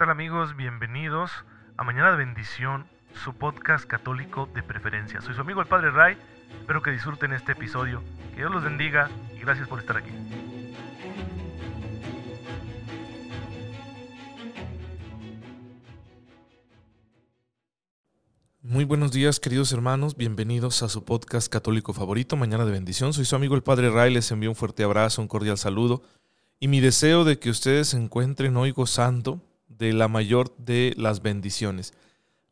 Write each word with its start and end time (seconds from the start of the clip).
tal 0.00 0.08
amigos? 0.08 0.56
Bienvenidos 0.56 1.30
a 1.76 1.84
Mañana 1.84 2.12
de 2.12 2.16
Bendición, 2.16 2.86
su 3.22 3.34
podcast 3.34 3.84
católico 3.84 4.48
de 4.54 4.62
preferencia. 4.62 5.20
Soy 5.20 5.34
su 5.34 5.42
amigo 5.42 5.60
el 5.60 5.66
Padre 5.66 5.90
Ray, 5.90 6.16
espero 6.58 6.80
que 6.80 6.90
disfruten 6.90 7.34
este 7.34 7.52
episodio, 7.52 8.02
que 8.30 8.36
Dios 8.36 8.50
los 8.50 8.64
bendiga 8.64 9.10
y 9.36 9.40
gracias 9.40 9.68
por 9.68 9.78
estar 9.78 9.98
aquí. 9.98 10.10
Muy 18.62 18.84
buenos 18.84 19.12
días 19.12 19.38
queridos 19.38 19.70
hermanos, 19.74 20.16
bienvenidos 20.16 20.82
a 20.82 20.88
su 20.88 21.04
podcast 21.04 21.52
católico 21.52 21.92
favorito, 21.92 22.38
Mañana 22.38 22.64
de 22.64 22.72
Bendición. 22.72 23.12
Soy 23.12 23.26
su 23.26 23.36
amigo 23.36 23.54
el 23.54 23.62
Padre 23.62 23.90
Ray, 23.90 24.14
les 24.14 24.30
envío 24.30 24.48
un 24.48 24.56
fuerte 24.56 24.82
abrazo, 24.82 25.20
un 25.20 25.28
cordial 25.28 25.58
saludo 25.58 26.00
y 26.58 26.68
mi 26.68 26.80
deseo 26.80 27.24
de 27.24 27.38
que 27.38 27.50
ustedes 27.50 27.88
se 27.88 27.98
encuentren 27.98 28.56
hoy 28.56 28.70
gozando 28.70 29.42
de 29.70 29.92
la 29.92 30.08
mayor 30.08 30.54
de 30.58 30.94
las 30.96 31.22
bendiciones. 31.22 31.94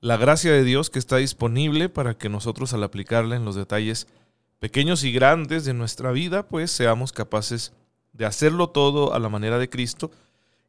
La 0.00 0.16
gracia 0.16 0.52
de 0.52 0.64
Dios 0.64 0.90
que 0.90 0.98
está 0.98 1.16
disponible 1.16 1.88
para 1.88 2.16
que 2.16 2.28
nosotros 2.28 2.72
al 2.72 2.84
aplicarla 2.84 3.36
en 3.36 3.44
los 3.44 3.56
detalles 3.56 4.06
pequeños 4.58 5.04
y 5.04 5.12
grandes 5.12 5.64
de 5.64 5.74
nuestra 5.74 6.12
vida, 6.12 6.48
pues 6.48 6.70
seamos 6.70 7.12
capaces 7.12 7.72
de 8.12 8.24
hacerlo 8.24 8.70
todo 8.70 9.12
a 9.12 9.18
la 9.18 9.28
manera 9.28 9.58
de 9.58 9.68
Cristo 9.68 10.10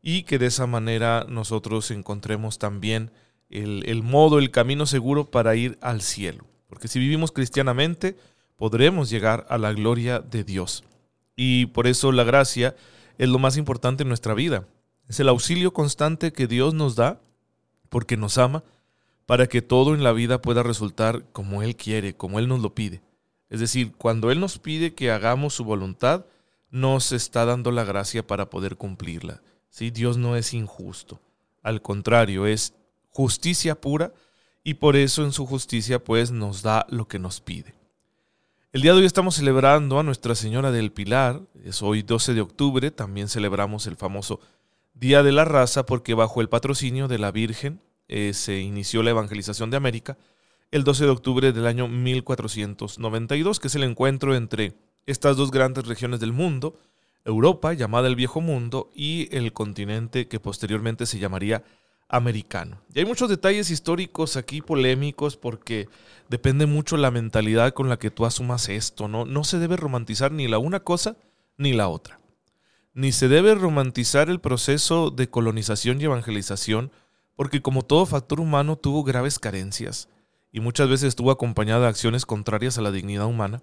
y 0.01 0.23
que 0.23 0.39
de 0.39 0.47
esa 0.47 0.67
manera 0.67 1.25
nosotros 1.27 1.91
encontremos 1.91 2.59
también 2.59 3.11
el, 3.49 3.83
el 3.87 4.03
modo, 4.03 4.39
el 4.39 4.51
camino 4.51 4.85
seguro 4.85 5.29
para 5.29 5.55
ir 5.55 5.77
al 5.81 6.01
cielo. 6.01 6.45
Porque 6.67 6.87
si 6.87 6.99
vivimos 6.99 7.31
cristianamente, 7.31 8.15
podremos 8.55 9.09
llegar 9.09 9.45
a 9.49 9.57
la 9.57 9.73
gloria 9.73 10.19
de 10.19 10.43
Dios. 10.43 10.83
Y 11.35 11.67
por 11.67 11.87
eso 11.87 12.11
la 12.11 12.23
gracia 12.23 12.75
es 13.17 13.29
lo 13.29 13.39
más 13.39 13.57
importante 13.57 14.03
en 14.03 14.09
nuestra 14.09 14.33
vida. 14.33 14.67
Es 15.09 15.19
el 15.19 15.27
auxilio 15.27 15.73
constante 15.73 16.31
que 16.31 16.45
Dios 16.45 16.75
nos 16.75 16.95
da 16.95 17.19
porque 17.89 18.15
nos 18.15 18.37
ama 18.37 18.63
para 19.25 19.47
que 19.47 19.63
todo 19.63 19.95
en 19.95 20.03
la 20.03 20.11
vida 20.11 20.39
pueda 20.41 20.61
resultar 20.61 21.25
como 21.31 21.63
Él 21.63 21.75
quiere, 21.75 22.15
como 22.15 22.37
Él 22.37 22.47
nos 22.47 22.61
lo 22.61 22.75
pide. 22.75 23.01
Es 23.49 23.59
decir, 23.59 23.91
cuando 23.97 24.29
Él 24.29 24.39
nos 24.39 24.59
pide 24.59 24.93
que 24.93 25.09
hagamos 25.09 25.55
su 25.55 25.63
voluntad, 25.63 26.25
nos 26.69 27.11
está 27.11 27.45
dando 27.45 27.71
la 27.71 27.83
gracia 27.83 28.25
para 28.25 28.51
poder 28.51 28.77
cumplirla. 28.77 29.41
¿Sí? 29.71 29.89
Dios 29.89 30.17
no 30.17 30.35
es 30.35 30.53
injusto. 30.53 31.19
Al 31.63 31.81
contrario, 31.81 32.45
es 32.45 32.75
justicia 33.09 33.81
pura 33.81 34.13
y 34.63 34.75
por 34.75 34.95
eso 34.95 35.23
en 35.23 35.31
su 35.31 35.47
justicia 35.47 36.03
pues 36.03 36.29
nos 36.29 36.61
da 36.61 36.85
lo 36.89 37.07
que 37.07 37.17
nos 37.17 37.41
pide. 37.41 37.73
El 38.71 38.83
día 38.83 38.93
de 38.93 38.99
hoy 38.99 39.05
estamos 39.05 39.33
celebrando 39.33 39.97
a 39.97 40.03
Nuestra 40.03 40.35
Señora 40.35 40.71
del 40.71 40.91
Pilar, 40.91 41.41
es 41.63 41.81
hoy 41.81 42.03
12 42.03 42.35
de 42.35 42.41
octubre, 42.41 42.91
también 42.91 43.27
celebramos 43.27 43.87
el 43.87 43.95
famoso 43.95 44.39
Día 44.93 45.23
de 45.23 45.31
la 45.31 45.45
Raza 45.45 45.85
porque 45.85 46.13
bajo 46.13 46.41
el 46.41 46.49
patrocinio 46.49 47.07
de 47.07 47.19
la 47.19 47.31
Virgen 47.31 47.81
eh, 48.07 48.33
se 48.33 48.59
inició 48.59 49.03
la 49.03 49.11
evangelización 49.11 49.69
de 49.69 49.77
América 49.77 50.17
el 50.71 50.83
12 50.83 51.05
de 51.05 51.09
octubre 51.09 51.51
del 51.51 51.65
año 51.65 51.87
1492, 51.87 53.59
que 53.59 53.67
es 53.67 53.75
el 53.75 53.83
encuentro 53.83 54.35
entre 54.35 54.73
estas 55.05 55.35
dos 55.35 55.51
grandes 55.51 55.87
regiones 55.87 56.19
del 56.19 56.33
mundo, 56.33 56.77
Europa, 57.25 57.73
llamada 57.73 58.07
el 58.07 58.15
Viejo 58.15 58.39
Mundo, 58.39 58.91
y 58.93 59.35
el 59.35 59.51
continente 59.51 60.27
que 60.27 60.39
posteriormente 60.39 61.05
se 61.05 61.17
llamaría 61.17 61.63
americano. 62.07 62.81
Y 62.93 62.99
hay 62.99 63.05
muchos 63.05 63.29
detalles 63.29 63.71
históricos 63.71 64.37
aquí 64.37 64.61
polémicos 64.61 65.37
porque 65.37 65.87
depende 66.27 66.65
mucho 66.65 66.97
la 66.97 67.11
mentalidad 67.11 67.73
con 67.73 67.89
la 67.89 67.97
que 67.97 68.11
tú 68.11 68.25
asumas 68.25 68.69
esto, 68.69 69.07
¿no? 69.07 69.25
No 69.25 69.43
se 69.43 69.59
debe 69.59 69.75
romantizar 69.77 70.31
ni 70.31 70.47
la 70.47 70.59
una 70.59 70.81
cosa 70.81 71.17
ni 71.57 71.73
la 71.73 71.87
otra 71.87 72.18
ni 72.93 73.11
se 73.11 73.27
debe 73.27 73.55
romantizar 73.55 74.29
el 74.29 74.39
proceso 74.39 75.11
de 75.11 75.29
colonización 75.29 76.01
y 76.01 76.05
evangelización, 76.05 76.91
porque 77.35 77.61
como 77.61 77.83
todo 77.83 78.05
factor 78.05 78.39
humano 78.39 78.75
tuvo 78.75 79.03
graves 79.03 79.39
carencias 79.39 80.09
y 80.51 80.59
muchas 80.59 80.89
veces 80.89 81.09
estuvo 81.09 81.31
acompañada 81.31 81.81
de 81.81 81.87
acciones 81.87 82.25
contrarias 82.25 82.77
a 82.77 82.81
la 82.81 82.91
dignidad 82.91 83.27
humana, 83.27 83.61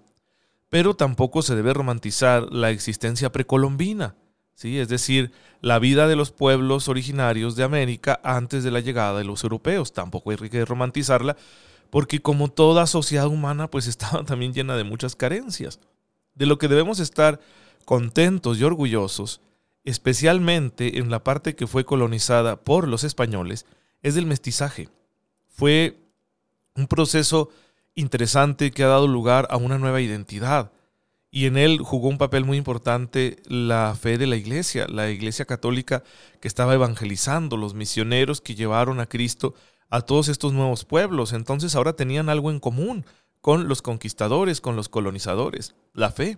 pero 0.69 0.95
tampoco 0.95 1.41
se 1.41 1.55
debe 1.55 1.73
romantizar 1.73 2.51
la 2.51 2.71
existencia 2.71 3.31
precolombina, 3.31 4.15
¿sí? 4.53 4.79
es 4.79 4.89
decir, 4.89 5.31
la 5.61 5.79
vida 5.79 6.07
de 6.07 6.15
los 6.15 6.31
pueblos 6.31 6.87
originarios 6.87 7.55
de 7.55 7.63
América 7.63 8.19
antes 8.23 8.63
de 8.63 8.71
la 8.71 8.79
llegada 8.79 9.17
de 9.17 9.25
los 9.25 9.43
europeos, 9.43 9.93
tampoco 9.93 10.31
hay 10.31 10.37
que 10.49 10.65
romantizarla, 10.65 11.37
porque 11.89 12.21
como 12.21 12.49
toda 12.49 12.87
sociedad 12.87 13.27
humana 13.27 13.69
pues 13.69 13.87
estaba 13.87 14.23
también 14.23 14.53
llena 14.53 14.75
de 14.75 14.83
muchas 14.83 15.15
carencias. 15.15 15.79
De 16.35 16.45
lo 16.45 16.59
que 16.59 16.67
debemos 16.67 16.99
estar 16.99 17.39
contentos 17.85 18.59
y 18.59 18.63
orgullosos, 18.63 19.41
especialmente 19.83 20.97
en 20.97 21.09
la 21.09 21.23
parte 21.23 21.55
que 21.55 21.67
fue 21.67 21.85
colonizada 21.85 22.57
por 22.57 22.87
los 22.87 23.03
españoles, 23.03 23.65
es 24.01 24.15
del 24.15 24.25
mestizaje. 24.25 24.89
Fue 25.49 25.97
un 26.75 26.87
proceso 26.87 27.49
interesante 27.95 28.71
que 28.71 28.83
ha 28.83 28.87
dado 28.87 29.07
lugar 29.07 29.47
a 29.49 29.57
una 29.57 29.77
nueva 29.77 30.01
identidad 30.01 30.71
y 31.31 31.45
en 31.45 31.57
él 31.57 31.79
jugó 31.79 32.07
un 32.07 32.17
papel 32.17 32.45
muy 32.45 32.57
importante 32.57 33.37
la 33.45 33.95
fe 33.99 34.17
de 34.17 34.27
la 34.27 34.37
iglesia, 34.37 34.87
la 34.87 35.09
iglesia 35.09 35.45
católica 35.45 36.03
que 36.39 36.47
estaba 36.47 36.73
evangelizando, 36.73 37.57
los 37.57 37.73
misioneros 37.73 38.41
que 38.41 38.55
llevaron 38.55 38.99
a 38.99 39.07
Cristo 39.07 39.53
a 39.89 40.01
todos 40.01 40.29
estos 40.29 40.53
nuevos 40.53 40.85
pueblos. 40.85 41.33
Entonces 41.33 41.75
ahora 41.75 41.93
tenían 41.93 42.29
algo 42.29 42.49
en 42.51 42.59
común 42.59 43.05
con 43.41 43.67
los 43.67 43.81
conquistadores, 43.81 44.61
con 44.61 44.75
los 44.75 44.89
colonizadores, 44.89 45.75
la 45.93 46.11
fe 46.11 46.37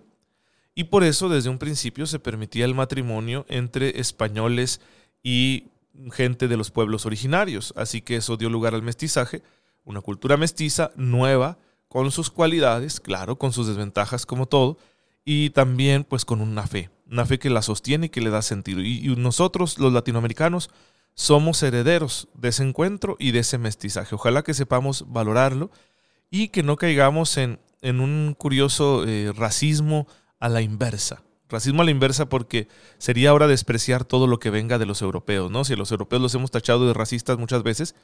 y 0.74 0.84
por 0.84 1.04
eso 1.04 1.28
desde 1.28 1.50
un 1.50 1.58
principio 1.58 2.06
se 2.06 2.18
permitía 2.18 2.64
el 2.64 2.74
matrimonio 2.74 3.44
entre 3.48 4.00
españoles 4.00 4.80
y 5.22 5.64
gente 6.12 6.48
de 6.48 6.56
los 6.56 6.70
pueblos 6.70 7.06
originarios. 7.06 7.74
Así 7.76 8.00
que 8.00 8.16
eso 8.16 8.36
dio 8.36 8.48
lugar 8.48 8.74
al 8.74 8.82
mestizaje, 8.82 9.42
una 9.84 10.00
cultura 10.00 10.36
mestiza 10.36 10.92
nueva, 10.96 11.58
con 11.88 12.12
sus 12.12 12.30
cualidades, 12.30 13.00
claro, 13.00 13.36
con 13.36 13.52
sus 13.52 13.66
desventajas 13.66 14.24
como 14.24 14.46
todo, 14.46 14.78
y 15.24 15.50
también 15.50 16.04
pues 16.04 16.24
con 16.24 16.40
una 16.40 16.66
fe, 16.68 16.88
una 17.10 17.26
fe 17.26 17.40
que 17.40 17.50
la 17.50 17.62
sostiene 17.62 18.06
y 18.06 18.08
que 18.10 18.20
le 18.20 18.30
da 18.30 18.42
sentido. 18.42 18.80
Y, 18.80 19.14
nosotros 19.16 19.76
los 19.78 19.92
latinoamericanos 19.92 20.70
somos 21.14 21.62
herederos 21.64 22.28
de 22.34 22.50
ese 22.50 22.62
encuentro 22.62 23.16
y 23.18 23.32
de 23.32 23.40
ese 23.40 23.58
mestizaje. 23.58 24.14
Ojalá 24.14 24.42
que 24.44 24.54
sepamos 24.54 25.04
valorarlo 25.08 25.72
y 26.30 26.48
que 26.48 26.62
no 26.62 26.76
caigamos 26.76 27.36
en, 27.36 27.58
en 27.82 28.00
un 28.00 28.36
curioso 28.38 29.04
eh, 29.04 29.32
racismo 29.36 30.06
a 30.40 30.48
la 30.48 30.62
inversa. 30.62 31.22
Racismo 31.48 31.82
a 31.82 31.84
la 31.84 31.90
inversa 31.90 32.28
porque 32.28 32.68
sería 32.98 33.30
ahora 33.30 33.46
despreciar 33.46 34.04
todo 34.04 34.26
lo 34.26 34.38
que 34.38 34.50
venga 34.50 34.78
de 34.78 34.86
los 34.86 35.02
europeos, 35.02 35.50
¿no? 35.50 35.64
Si 35.64 35.76
los 35.76 35.90
europeos 35.90 36.22
los 36.22 36.34
hemos 36.34 36.50
tachado 36.50 36.86
de 36.86 36.94
racistas 36.94 37.38
muchas 37.38 37.62
veces, 37.62 37.94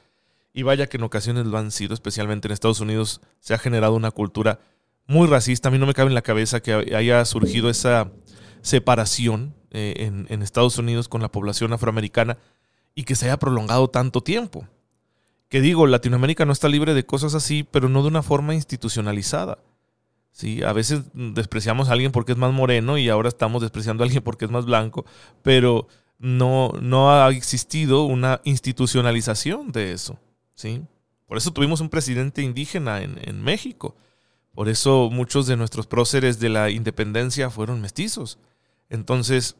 y 0.53 0.63
vaya 0.63 0.87
que 0.87 0.97
en 0.97 1.03
ocasiones 1.03 1.45
lo 1.45 1.57
han 1.57 1.71
sido, 1.71 1.93
especialmente 1.93 2.47
en 2.47 2.51
Estados 2.51 2.79
Unidos 2.79 3.21
se 3.39 3.53
ha 3.53 3.57
generado 3.57 3.95
una 3.95 4.11
cultura 4.11 4.59
muy 5.05 5.27
racista. 5.27 5.69
A 5.69 5.71
mí 5.71 5.77
no 5.77 5.85
me 5.85 5.93
cabe 5.93 6.09
en 6.09 6.15
la 6.15 6.21
cabeza 6.21 6.61
que 6.61 6.73
haya 6.95 7.23
surgido 7.25 7.69
esa 7.69 8.11
separación 8.61 9.53
eh, 9.71 10.11
en 10.27 10.41
Estados 10.41 10.77
Unidos 10.77 11.09
con 11.09 11.21
la 11.21 11.31
población 11.31 11.73
afroamericana 11.73 12.37
y 12.95 13.03
que 13.03 13.15
se 13.15 13.25
haya 13.25 13.37
prolongado 13.37 13.89
tanto 13.89 14.21
tiempo. 14.21 14.67
Que 15.49 15.61
digo, 15.61 15.87
Latinoamérica 15.87 16.45
no 16.45 16.51
está 16.51 16.67
libre 16.67 16.93
de 16.93 17.05
cosas 17.05 17.35
así, 17.35 17.63
pero 17.63 17.87
no 17.87 18.01
de 18.01 18.09
una 18.09 18.23
forma 18.23 18.55
institucionalizada. 18.55 19.59
Sí, 20.37 20.61
a 20.61 20.71
veces 20.71 21.01
despreciamos 21.15 21.89
a 21.89 21.93
alguien 21.93 22.11
porque 22.11 22.33
es 22.33 22.37
más 22.37 22.53
moreno 22.53 22.99
y 22.99 23.09
ahora 23.09 23.27
estamos 23.27 23.63
despreciando 23.63 24.03
a 24.03 24.05
alguien 24.05 24.21
porque 24.21 24.45
es 24.45 24.51
más 24.51 24.65
blanco, 24.65 25.03
pero 25.41 25.87
no, 26.19 26.73
no 26.79 27.11
ha 27.11 27.27
existido 27.31 28.03
una 28.03 28.39
institucionalización 28.43 29.71
de 29.71 29.93
eso. 29.93 30.19
¿sí? 30.53 30.83
Por 31.25 31.39
eso 31.39 31.49
tuvimos 31.49 31.81
un 31.81 31.89
presidente 31.89 32.43
indígena 32.43 33.01
en, 33.01 33.17
en 33.23 33.41
México. 33.43 33.95
Por 34.53 34.69
eso 34.69 35.09
muchos 35.11 35.47
de 35.47 35.57
nuestros 35.57 35.87
próceres 35.87 36.39
de 36.39 36.49
la 36.49 36.69
independencia 36.69 37.49
fueron 37.49 37.81
mestizos. 37.81 38.37
Entonces, 38.89 39.55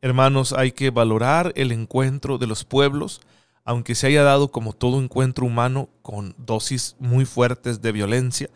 hermanos, 0.00 0.54
hay 0.54 0.72
que 0.72 0.88
valorar 0.88 1.52
el 1.56 1.72
encuentro 1.72 2.38
de 2.38 2.46
los 2.46 2.64
pueblos, 2.64 3.20
aunque 3.64 3.94
se 3.94 4.06
haya 4.06 4.22
dado 4.22 4.50
como 4.50 4.72
todo 4.72 4.98
encuentro 4.98 5.44
humano 5.44 5.90
con 6.00 6.34
dosis 6.38 6.96
muy 7.00 7.26
fuertes 7.26 7.82
de 7.82 7.92
violencia 7.92 8.48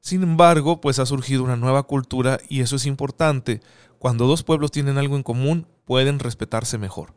sin 0.00 0.22
embargo, 0.22 0.80
pues 0.80 0.98
ha 0.98 1.06
surgido 1.06 1.44
una 1.44 1.56
nueva 1.56 1.82
cultura 1.82 2.40
y 2.48 2.60
eso 2.60 2.76
es 2.76 2.86
importante. 2.86 3.60
Cuando 3.98 4.26
dos 4.26 4.42
pueblos 4.42 4.70
tienen 4.70 4.96
algo 4.96 5.16
en 5.16 5.22
común, 5.22 5.66
pueden 5.84 6.18
respetarse 6.18 6.78
mejor. 6.78 7.14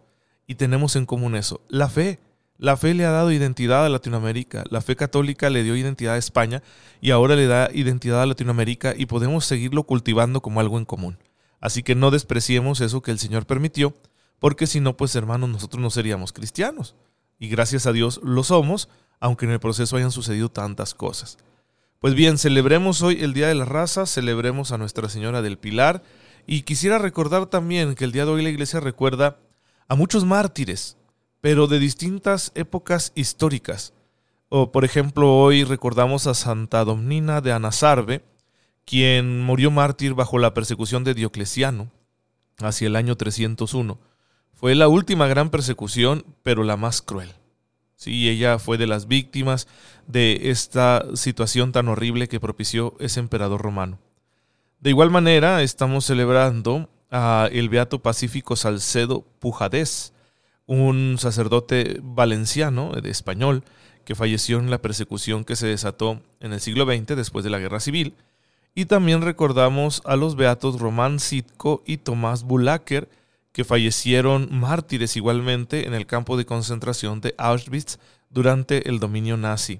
Y 0.47 0.56
tenemos 0.56 0.95
en 0.95 1.06
común 1.06 1.35
eso, 1.35 1.62
la 1.69 1.89
fe. 1.89 2.19
La 2.57 2.77
fe 2.77 2.94
le 2.94 3.06
ha 3.06 3.12
dado 3.12 3.31
identidad 3.31 3.85
a 3.85 3.89
Latinoamérica, 3.89 4.63
la 4.69 4.80
fe 4.81 4.95
católica 4.95 5.50
le 5.50 5.63
dio 5.63 5.75
identidad 5.75 6.13
a 6.13 6.19
España 6.19 6.62
y 7.01 7.09
ahora 7.09 7.35
le 7.35 7.47
da 7.47 7.69
identidad 7.74 8.21
a 8.21 8.25
Latinoamérica 8.27 8.94
y 8.95 9.07
podemos 9.07 9.45
seguirlo 9.45 9.83
cultivando 9.83 10.41
como 10.41 10.59
algo 10.59 10.77
en 10.77 10.86
común. 10.86 11.18
Así 11.59 11.81
que 11.81 11.95
no 11.95 12.12
despreciemos 12.12 12.79
eso 12.81 13.01
que 13.01 13.12
el 13.12 13.19
Señor 13.19 13.47
permitió, 13.47 13.95
porque 14.39 14.68
si 14.68 14.81
no, 14.81 14.95
pues 14.95 15.15
hermanos, 15.15 15.50
nosotros 15.50 15.81
no 15.81 15.89
seríamos 15.89 16.31
cristianos. 16.31 16.95
Y 17.39 17.47
gracias 17.47 17.88
a 17.88 17.91
Dios 17.91 18.19
lo 18.24 18.44
somos, 18.44 18.88
aunque 19.19 19.45
en 19.45 19.51
el 19.51 19.59
proceso 19.59 19.97
hayan 19.97 20.12
sucedido 20.12 20.50
tantas 20.50 20.94
cosas. 20.94 21.38
Pues 22.03 22.15
bien, 22.15 22.38
celebremos 22.38 23.01
hoy 23.01 23.23
el 23.23 23.33
Día 23.33 23.47
de 23.47 23.55
la 23.55 23.63
Raza, 23.63 24.05
celebremos 24.05 24.73
a 24.73 24.77
Nuestra 24.77 25.07
Señora 25.07 25.41
del 25.41 25.57
Pilar 25.57 26.03
y 26.45 26.63
quisiera 26.63 26.97
recordar 26.97 27.45
también 27.45 27.95
que 27.95 28.03
el 28.03 28.11
día 28.11 28.25
de 28.25 28.31
hoy 28.31 28.44
la 28.44 28.50
iglesia 28.50 28.81
recuerda 28.81 29.38
a 29.88 29.95
muchos 29.95 30.25
mártires, 30.25 30.97
pero 31.39 31.67
de 31.67 31.79
distintas 31.79 32.51
épocas 32.55 33.13
históricas. 33.15 33.94
O, 34.50 34.73
por 34.73 34.83
ejemplo, 34.83 35.33
hoy 35.33 35.63
recordamos 35.63 36.27
a 36.27 36.33
Santa 36.33 36.83
Domnina 36.83 37.39
de 37.39 37.53
Anasarbe, 37.53 38.21
quien 38.83 39.39
murió 39.41 39.71
mártir 39.71 40.13
bajo 40.13 40.38
la 40.39 40.53
persecución 40.53 41.05
de 41.05 41.13
Diocleciano 41.13 41.89
hacia 42.57 42.88
el 42.88 42.97
año 42.97 43.15
301. 43.15 43.97
Fue 44.51 44.75
la 44.75 44.89
última 44.89 45.27
gran 45.27 45.50
persecución, 45.50 46.25
pero 46.44 46.65
la 46.65 46.75
más 46.75 47.01
cruel. 47.01 47.33
Sí, 48.03 48.27
ella 48.27 48.59
fue 48.59 48.77
de 48.77 48.85
las 48.85 49.07
víctimas 49.07 49.65
de 50.07 50.50
esta 50.51 51.05
situación 51.15 51.71
tan 51.71 51.88
horrible 51.88 52.27
que 52.27 52.41
propició 52.41 52.95
ese 53.00 53.21
emperador 53.21 53.61
romano. 53.61 53.97
De 54.81 54.89
igual 54.89 55.09
manera, 55.09 55.61
estamos 55.61 56.03
celebrando 56.03 56.89
a 57.11 57.47
el 57.50 57.69
beato 57.69 58.00
Pacífico 58.00 58.57
Salcedo 58.57 59.25
Pujadés, 59.39 60.11
un 60.65 61.15
sacerdote 61.17 62.01
valenciano 62.03 62.91
de 62.91 63.09
español 63.09 63.63
que 64.03 64.15
falleció 64.15 64.59
en 64.59 64.69
la 64.69 64.81
persecución 64.81 65.45
que 65.45 65.55
se 65.55 65.67
desató 65.67 66.21
en 66.41 66.51
el 66.51 66.59
siglo 66.59 66.83
XX 66.83 67.15
después 67.15 67.45
de 67.45 67.51
la 67.51 67.59
Guerra 67.59 67.79
Civil. 67.79 68.15
Y 68.75 68.83
también 68.83 69.21
recordamos 69.21 70.01
a 70.03 70.17
los 70.17 70.35
beatos 70.35 70.77
Román 70.77 71.21
Sitko 71.21 71.83
y 71.85 72.00
Tomás 72.00 72.44
Bulacker, 72.44 73.07
que 73.53 73.63
fallecieron 73.63 74.50
mártires 74.51 75.15
igualmente 75.15 75.88
en 75.88 75.94
el 75.94 76.07
campo 76.07 76.35
de 76.35 76.45
concentración 76.45 77.21
de 77.21 77.35
Auschwitz 77.38 78.00
durante 78.29 78.89
el 78.89 79.00
dominio 79.00 79.38
nazi. 79.38 79.79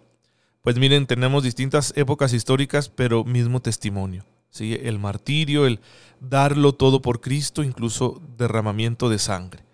Pues 0.62 0.78
miren, 0.78 1.08
tenemos 1.08 1.44
distintas 1.44 1.92
épocas 1.98 2.32
históricas, 2.34 2.88
pero 2.88 3.26
mismo 3.26 3.62
testimonio. 3.62 4.26
¿sí? 4.50 4.78
El 4.82 5.00
martirio, 5.00 5.66
el 5.66 5.82
darlo 6.22 6.74
todo 6.74 7.02
por 7.02 7.20
Cristo, 7.20 7.64
incluso 7.64 8.22
derramamiento 8.38 9.10
de 9.10 9.20
sangre. 9.20 9.66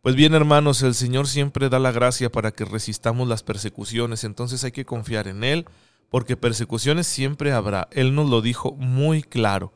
Pues 0.00 0.14
bien, 0.14 0.34
hermanos, 0.34 0.82
el 0.82 0.94
Señor 0.94 1.26
siempre 1.26 1.68
da 1.68 1.78
la 1.80 1.90
gracia 1.90 2.30
para 2.30 2.52
que 2.52 2.64
resistamos 2.64 3.26
las 3.26 3.42
persecuciones, 3.42 4.22
entonces 4.22 4.62
hay 4.62 4.72
que 4.72 4.84
confiar 4.84 5.26
en 5.28 5.42
Él, 5.42 5.66
porque 6.08 6.36
persecuciones 6.36 7.08
siempre 7.08 7.52
habrá. 7.52 7.88
Él 7.90 8.14
nos 8.14 8.30
lo 8.30 8.42
dijo 8.42 8.72
muy 8.76 9.22
claro 9.22 9.72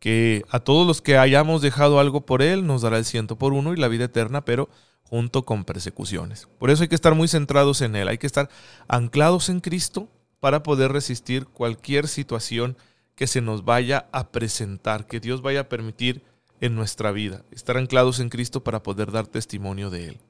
que 0.00 0.44
a 0.48 0.58
todos 0.58 0.86
los 0.86 1.02
que 1.02 1.18
hayamos 1.18 1.62
dejado 1.62 2.00
algo 2.00 2.22
por 2.26 2.42
Él 2.42 2.66
nos 2.66 2.82
dará 2.82 2.98
el 2.98 3.04
ciento 3.04 3.36
por 3.36 3.52
uno 3.52 3.72
y 3.72 3.76
la 3.76 3.88
vida 3.88 4.06
eterna, 4.06 4.44
pero 4.44 4.68
junto 5.04 5.44
con 5.44 5.64
persecuciones. 5.64 6.48
Por 6.58 6.70
eso 6.70 6.82
hay 6.82 6.88
que 6.88 6.94
estar 6.94 7.14
muy 7.14 7.28
centrados 7.28 7.82
en 7.82 7.94
Él, 7.94 8.08
hay 8.08 8.18
que 8.18 8.26
estar 8.26 8.48
anclados 8.88 9.48
en 9.48 9.60
Cristo 9.60 10.08
para 10.40 10.62
poder 10.62 10.90
resistir 10.90 11.46
cualquier 11.46 12.08
situación 12.08 12.76
que 13.14 13.26
se 13.26 13.42
nos 13.42 13.64
vaya 13.64 14.06
a 14.12 14.30
presentar, 14.30 15.06
que 15.06 15.20
Dios 15.20 15.42
vaya 15.42 15.60
a 15.60 15.68
permitir 15.68 16.24
en 16.60 16.74
nuestra 16.74 17.12
vida, 17.12 17.44
estar 17.50 17.76
anclados 17.76 18.20
en 18.20 18.30
Cristo 18.30 18.64
para 18.64 18.82
poder 18.82 19.12
dar 19.12 19.26
testimonio 19.26 19.90
de 19.90 20.08
Él. 20.08 20.20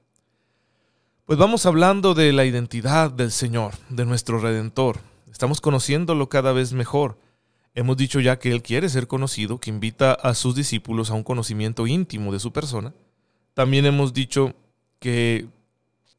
Pues 1.27 1.39
vamos 1.39 1.65
hablando 1.65 2.15
de 2.15 2.33
la 2.33 2.45
identidad 2.45 3.13
del 3.13 3.31
Señor, 3.31 3.75
de 3.89 4.05
nuestro 4.05 4.41
Redentor. 4.41 4.99
Estamos 5.31 5.61
conociéndolo 5.61 6.29
cada 6.29 6.53
vez 6.53 6.73
mejor. 6.73 7.19
Hemos 7.75 7.97
dicho 7.97 8.19
ya 8.19 8.39
que 8.39 8.51
Él 8.51 8.63
quiere 8.63 8.89
ser 8.89 9.07
conocido, 9.07 9.59
que 9.59 9.71
invita 9.71 10.13
a 10.13 10.35
sus 10.35 10.55
discípulos 10.57 11.11
a 11.11 11.15
un 11.15 11.23
conocimiento 11.23 11.87
íntimo 11.87 12.33
de 12.33 12.41
su 12.41 12.53
persona. 12.53 12.93
También 13.55 13.87
hemos 13.87 14.13
dicho 14.13 14.55
que 14.99 15.47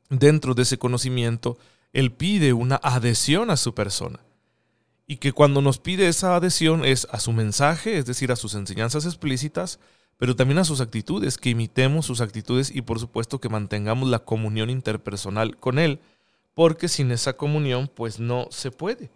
dentro 0.09 0.53
de 0.53 0.63
ese 0.63 0.77
conocimiento 0.77 1.57
Él 1.91 2.11
pide 2.13 2.53
una 2.53 2.79
adhesión 2.81 3.49
a 3.49 3.57
su 3.57 3.73
persona. 3.73 4.19
Y 5.07 5.17
que 5.17 5.33
cuando 5.33 5.61
nos 5.61 5.77
pide 5.77 6.07
esa 6.07 6.37
adhesión 6.37 6.85
es 6.85 7.05
a 7.11 7.19
su 7.19 7.33
mensaje, 7.33 7.97
es 7.97 8.05
decir, 8.05 8.31
a 8.31 8.37
sus 8.37 8.55
enseñanzas 8.55 9.05
explícitas, 9.05 9.79
pero 10.15 10.37
también 10.37 10.59
a 10.59 10.63
sus 10.63 10.79
actitudes, 10.79 11.37
que 11.37 11.49
imitemos 11.49 12.05
sus 12.05 12.21
actitudes 12.21 12.73
y 12.73 12.81
por 12.81 12.99
supuesto 12.99 13.41
que 13.41 13.49
mantengamos 13.49 14.07
la 14.07 14.19
comunión 14.19 14.69
interpersonal 14.69 15.57
con 15.57 15.79
Él, 15.79 15.99
porque 16.53 16.87
sin 16.87 17.11
esa 17.11 17.33
comunión 17.33 17.91
pues 17.93 18.19
no 18.21 18.47
se 18.51 18.71
puede 18.71 19.09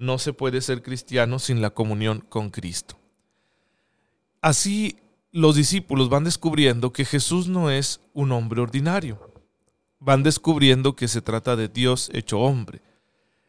no 0.00 0.18
se 0.18 0.32
puede 0.32 0.62
ser 0.62 0.82
cristiano 0.82 1.38
sin 1.38 1.60
la 1.60 1.70
comunión 1.70 2.24
con 2.26 2.50
Cristo. 2.50 2.98
Así 4.40 4.98
los 5.30 5.54
discípulos 5.54 6.08
van 6.08 6.24
descubriendo 6.24 6.92
que 6.92 7.04
Jesús 7.04 7.48
no 7.48 7.70
es 7.70 8.00
un 8.14 8.32
hombre 8.32 8.62
ordinario. 8.62 9.30
Van 9.98 10.22
descubriendo 10.22 10.96
que 10.96 11.06
se 11.06 11.20
trata 11.20 11.54
de 11.54 11.68
Dios 11.68 12.10
hecho 12.14 12.40
hombre. 12.40 12.80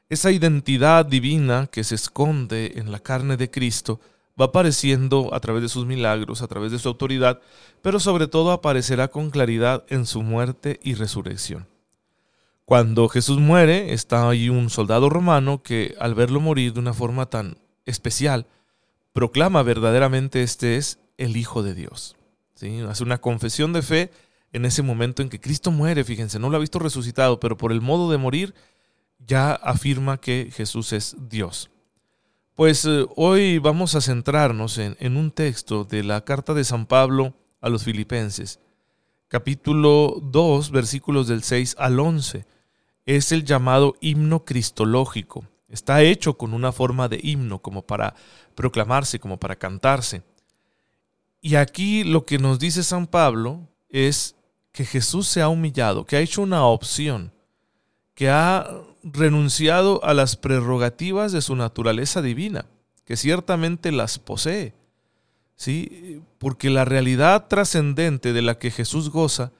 Esa 0.09 0.29
identidad 0.31 1.05
divina 1.05 1.67
que 1.71 1.85
se 1.85 1.95
esconde 1.95 2.73
en 2.75 2.91
la 2.91 2.99
carne 2.99 3.37
de 3.37 3.49
Cristo 3.49 4.01
va 4.39 4.45
apareciendo 4.45 5.33
a 5.33 5.39
través 5.39 5.63
de 5.63 5.69
sus 5.69 5.85
milagros, 5.85 6.41
a 6.41 6.47
través 6.47 6.73
de 6.73 6.79
su 6.79 6.89
autoridad, 6.89 7.39
pero 7.81 7.97
sobre 7.97 8.27
todo 8.27 8.51
aparecerá 8.51 9.07
con 9.07 9.29
claridad 9.29 9.85
en 9.87 10.05
su 10.05 10.21
muerte 10.21 10.81
y 10.83 10.95
resurrección. 10.95 11.65
Cuando 12.71 13.09
Jesús 13.09 13.37
muere, 13.37 13.91
está 13.91 14.29
ahí 14.29 14.47
un 14.47 14.69
soldado 14.69 15.09
romano 15.09 15.61
que 15.61 15.93
al 15.99 16.15
verlo 16.15 16.39
morir 16.39 16.71
de 16.71 16.79
una 16.79 16.93
forma 16.93 17.25
tan 17.25 17.57
especial, 17.85 18.47
proclama 19.11 19.61
verdaderamente 19.61 20.41
este 20.41 20.77
es 20.77 20.97
el 21.17 21.35
Hijo 21.35 21.63
de 21.63 21.73
Dios. 21.73 22.15
¿Sí? 22.55 22.79
Hace 22.79 23.03
una 23.03 23.19
confesión 23.19 23.73
de 23.73 23.81
fe 23.81 24.11
en 24.53 24.63
ese 24.63 24.83
momento 24.83 25.21
en 25.21 25.27
que 25.27 25.41
Cristo 25.41 25.69
muere, 25.69 26.05
fíjense, 26.05 26.39
no 26.39 26.49
lo 26.49 26.55
ha 26.55 26.61
visto 26.61 26.79
resucitado, 26.79 27.41
pero 27.41 27.57
por 27.57 27.73
el 27.73 27.81
modo 27.81 28.09
de 28.09 28.17
morir 28.17 28.55
ya 29.19 29.51
afirma 29.51 30.21
que 30.21 30.49
Jesús 30.53 30.93
es 30.93 31.17
Dios. 31.27 31.71
Pues 32.55 32.85
eh, 32.85 33.05
hoy 33.17 33.59
vamos 33.59 33.95
a 33.95 34.01
centrarnos 34.01 34.77
en, 34.77 34.95
en 35.01 35.17
un 35.17 35.31
texto 35.31 35.83
de 35.83 36.05
la 36.05 36.23
carta 36.23 36.53
de 36.53 36.63
San 36.63 36.85
Pablo 36.85 37.33
a 37.59 37.67
los 37.67 37.83
filipenses, 37.83 38.61
capítulo 39.27 40.21
2, 40.23 40.71
versículos 40.71 41.27
del 41.27 41.43
6 41.43 41.75
al 41.77 41.99
11 41.99 42.45
es 43.15 43.31
el 43.31 43.43
llamado 43.43 43.95
himno 43.99 44.45
cristológico. 44.45 45.45
Está 45.67 46.01
hecho 46.01 46.37
con 46.37 46.53
una 46.53 46.71
forma 46.71 47.07
de 47.07 47.19
himno, 47.21 47.59
como 47.59 47.81
para 47.81 48.15
proclamarse, 48.55 49.19
como 49.19 49.37
para 49.37 49.55
cantarse. 49.55 50.21
Y 51.41 51.55
aquí 51.55 52.03
lo 52.03 52.25
que 52.25 52.37
nos 52.37 52.59
dice 52.59 52.83
San 52.83 53.07
Pablo 53.07 53.67
es 53.89 54.35
que 54.71 54.85
Jesús 54.85 55.27
se 55.27 55.41
ha 55.41 55.49
humillado, 55.49 56.05
que 56.05 56.17
ha 56.17 56.21
hecho 56.21 56.41
una 56.41 56.65
opción, 56.65 57.33
que 58.13 58.29
ha 58.29 58.69
renunciado 59.03 60.03
a 60.03 60.13
las 60.13 60.35
prerrogativas 60.35 61.31
de 61.31 61.41
su 61.41 61.55
naturaleza 61.55 62.21
divina, 62.21 62.65
que 63.05 63.17
ciertamente 63.17 63.91
las 63.91 64.19
posee. 64.19 64.73
¿Sí? 65.55 66.21
Porque 66.39 66.69
la 66.69 66.85
realidad 66.85 67.47
trascendente 67.47 68.33
de 68.33 68.41
la 68.41 68.57
que 68.57 68.71
Jesús 68.71 69.09
goza 69.09 69.51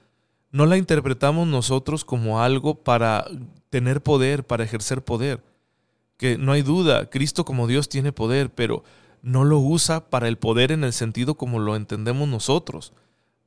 no 0.52 0.66
la 0.66 0.76
interpretamos 0.76 1.48
nosotros 1.48 2.04
como 2.04 2.40
algo 2.40 2.76
para 2.76 3.26
tener 3.70 4.02
poder, 4.02 4.44
para 4.46 4.64
ejercer 4.64 5.02
poder. 5.02 5.42
Que 6.18 6.36
no 6.36 6.52
hay 6.52 6.62
duda, 6.62 7.08
Cristo 7.08 7.44
como 7.44 7.66
Dios 7.66 7.88
tiene 7.88 8.12
poder, 8.12 8.50
pero 8.50 8.84
no 9.22 9.44
lo 9.44 9.58
usa 9.58 10.10
para 10.10 10.28
el 10.28 10.36
poder 10.36 10.70
en 10.70 10.84
el 10.84 10.92
sentido 10.92 11.36
como 11.36 11.58
lo 11.58 11.74
entendemos 11.74 12.28
nosotros. 12.28 12.92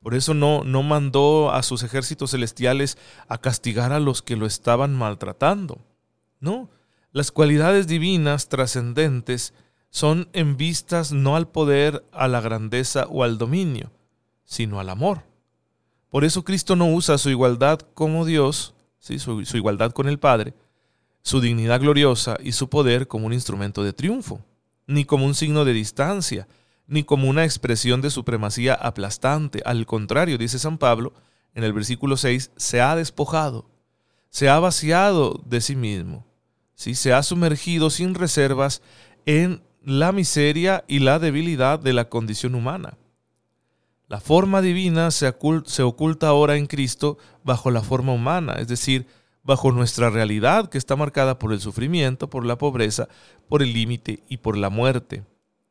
Por 0.02 0.14
eso 0.14 0.34
no, 0.34 0.64
no 0.64 0.82
mandó 0.82 1.52
a 1.52 1.62
sus 1.62 1.84
ejércitos 1.84 2.32
celestiales 2.32 2.98
a 3.28 3.38
castigar 3.38 3.92
a 3.92 4.00
los 4.00 4.20
que 4.20 4.36
lo 4.36 4.46
estaban 4.46 4.94
maltratando. 4.94 5.78
No, 6.40 6.70
las 7.12 7.30
cualidades 7.30 7.86
divinas 7.86 8.48
trascendentes 8.48 9.54
son 9.90 10.28
en 10.32 10.56
vistas 10.56 11.12
no 11.12 11.36
al 11.36 11.48
poder, 11.48 12.04
a 12.12 12.28
la 12.28 12.40
grandeza 12.40 13.06
o 13.08 13.22
al 13.22 13.38
dominio, 13.38 13.92
sino 14.44 14.80
al 14.80 14.90
amor. 14.90 15.22
Por 16.10 16.24
eso 16.24 16.44
Cristo 16.44 16.76
no 16.76 16.86
usa 16.86 17.18
su 17.18 17.30
igualdad 17.30 17.80
como 17.94 18.24
Dios, 18.24 18.74
¿sí? 18.98 19.18
su, 19.18 19.40
igualdad 19.54 19.92
con 19.92 20.08
el 20.08 20.18
Padre, 20.18 20.54
su 21.22 21.40
dignidad 21.40 21.80
gloriosa 21.80 22.38
y 22.42 22.52
su 22.52 22.68
poder 22.68 23.08
como 23.08 23.26
un 23.26 23.32
instrumento 23.32 23.82
de 23.82 23.92
triunfo, 23.92 24.40
ni 24.86 25.04
como 25.04 25.26
un 25.26 25.34
signo 25.34 25.64
de 25.64 25.72
distancia, 25.72 26.46
ni 26.86 27.02
como 27.02 27.28
una 27.28 27.44
expresión 27.44 28.00
de 28.00 28.10
supremacía 28.10 28.74
aplastante. 28.74 29.62
Al 29.64 29.84
contrario, 29.86 30.38
dice 30.38 30.60
San 30.60 30.78
Pablo 30.78 31.12
en 31.54 31.64
el 31.64 31.72
versículo 31.72 32.16
6, 32.16 32.52
se 32.56 32.80
ha 32.80 32.94
despojado, 32.94 33.68
se 34.30 34.48
ha 34.48 34.60
vaciado 34.60 35.42
de 35.44 35.60
sí 35.60 35.74
mismo, 35.74 36.24
se 36.74 37.12
ha 37.12 37.22
sumergido 37.22 37.90
sin 37.90 38.14
reservas 38.14 38.82
en 39.24 39.62
la 39.82 40.12
miseria 40.12 40.84
y 40.86 41.00
la 41.00 41.18
debilidad 41.18 41.80
de 41.80 41.94
la 41.94 42.08
condición 42.08 42.54
humana 42.54 42.98
la 44.08 44.20
forma 44.20 44.62
divina 44.62 45.10
se, 45.10 45.28
oculta 45.28 46.28
ahora 46.28 46.56
en 46.56 46.66
Cristo 46.66 47.18
bajo 47.42 47.70
la 47.70 47.82
forma 47.82 48.12
humana, 48.12 48.54
es 48.54 48.68
decir, 48.68 49.06
bajo 49.42 49.72
nuestra 49.72 50.10
realidad 50.10 50.68
que 50.68 50.78
está 50.78 50.94
marcada 50.94 51.38
por 51.38 51.52
el 51.52 51.60
sufrimiento, 51.60 52.30
por 52.30 52.44
la 52.44 52.56
pobreza, 52.56 53.08
por 53.48 53.62
el 53.62 53.72
límite 53.72 54.22
y 54.28 54.38
por 54.38 54.56
la 54.56 54.70
muerte. 54.70 55.24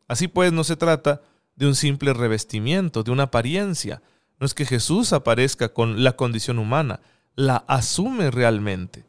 Así 0.08 0.28
pues, 0.28 0.52
no 0.52 0.64
se 0.64 0.76
trata 0.76 1.22
de 1.56 1.68
un 1.68 1.76
simple 1.76 2.14
revestimiento, 2.14 3.04
de 3.04 3.12
una 3.12 3.24
apariencia. 3.24 4.02
No 4.40 4.46
es 4.46 4.54
que 4.54 4.66
Jesús 4.66 5.14
aparezca 5.14 5.70
con 5.70 6.04
la 6.04 6.18
condición 6.18 6.60
humana, 6.60 7.00
la 7.36 7.58
asume 7.68 8.32
realmente. 8.32 9.06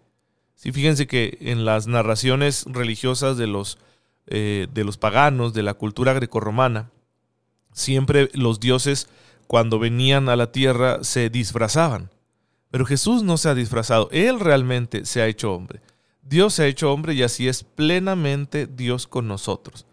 Sí, 0.55 0.73
fíjense 0.73 1.07
que 1.07 1.37
en 1.41 1.65
las 1.65 1.87
narraciones 1.89 2.65
religiosas 2.69 3.37
de 3.37 3.47
los, 3.49 3.79
eh, 4.27 4.69
de 4.73 4.85
los 4.85 4.99
paganos, 4.99 5.53
de 5.53 5.63
la 5.65 5.75
cultura 5.75 6.13
grecorromana, 6.13 6.91
siempre 7.77 8.31
los 8.33 8.59
dioses 8.59 9.07
cuando 9.47 9.79
venían 9.79 10.29
a 10.29 10.35
la 10.35 10.51
tierra 10.51 11.05
se 11.05 11.31
disfrazaban. 11.31 12.11
Pero 12.71 12.87
Jesús 12.87 13.23
no 13.23 13.37
se 13.37 13.51
ha 13.51 13.55
disfrazado, 13.55 14.09
Él 14.11 14.41
realmente 14.41 15.05
se 15.05 15.21
ha 15.21 15.27
hecho 15.29 15.53
hombre. 15.53 15.81
Dios 16.23 16.55
se 16.55 16.65
ha 16.65 16.67
hecho 16.67 16.93
hombre 16.93 17.15
y 17.15 17.23
así 17.23 17.47
es 17.47 17.63
plenamente 17.63 18.67
Dios 18.67 19.07
con 19.07 19.29
nosotros. 19.29 19.87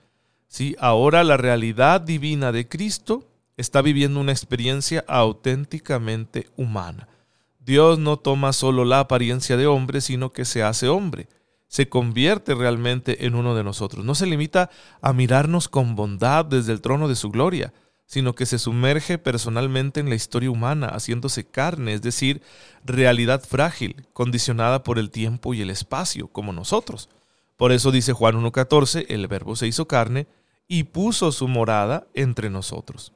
¿Sí? 0.48 0.76
Ahora 0.80 1.24
la 1.24 1.38
realidad 1.38 2.02
divina 2.02 2.52
de 2.52 2.68
Cristo 2.68 3.28
está 3.58 3.82
viviendo 3.82 4.20
una 4.20 4.32
experiencia 4.32 5.04
auténticamente 5.08 6.48
humana. 6.56 7.08
Dios 7.60 8.00
no 8.00 8.18
toma 8.18 8.54
solo 8.54 8.86
la 8.86 9.02
apariencia 9.02 9.58
de 9.58 9.68
hombre, 9.68 10.02
sino 10.02 10.32
que 10.32 10.46
se 10.46 10.64
hace 10.64 10.88
hombre, 10.88 11.28
se 11.74 11.90
convierte 11.90 12.54
realmente 12.54 13.26
en 13.26 13.34
uno 13.34 13.56
de 13.56 13.64
nosotros. 13.64 14.06
No 14.06 14.14
se 14.14 14.28
limita 14.28 14.70
a 15.02 15.12
mirarnos 15.12 15.68
con 15.68 15.96
bondad 15.96 16.46
desde 16.46 16.72
el 16.72 16.82
trono 16.82 17.08
de 17.08 17.16
su 17.16 17.32
gloria, 17.32 17.74
sino 18.06 18.36
que 18.36 18.46
se 18.46 18.60
sumerge 18.60 19.18
personalmente 19.18 20.00
en 20.00 20.08
la 20.08 20.14
historia 20.14 20.52
humana, 20.52 20.90
haciéndose 20.90 21.46
carne, 21.46 21.96
es 21.96 22.04
decir, 22.04 22.44
realidad 22.86 23.42
frágil, 23.42 24.06
condicionada 24.14 24.84
por 24.84 25.00
el 25.00 25.10
tiempo 25.10 25.56
y 25.56 25.64
el 25.64 25.72
espacio, 25.72 26.28
como 26.28 26.54
nosotros. 26.54 27.10
Por 27.58 27.72
eso 27.72 27.90
dice 27.90 28.14
Juan 28.14 28.36
1.14, 28.36 29.08
el 29.10 29.26
verbo 29.26 29.56
se 29.56 29.66
hizo 29.66 29.88
carne 29.88 30.28
y 30.68 30.84
puso 30.84 31.32
su 31.32 31.48
morada 31.48 32.06
entre 32.14 32.52
nosotros. 32.52 33.14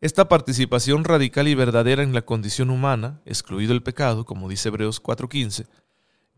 Esta 0.00 0.26
participación 0.26 1.04
radical 1.04 1.46
y 1.48 1.54
verdadera 1.54 2.02
en 2.02 2.14
la 2.14 2.22
condición 2.22 2.70
humana, 2.70 3.20
excluido 3.26 3.74
el 3.74 3.82
pecado, 3.82 4.24
como 4.24 4.48
dice 4.48 4.70
Hebreos 4.70 5.02
4:15, 5.02 5.66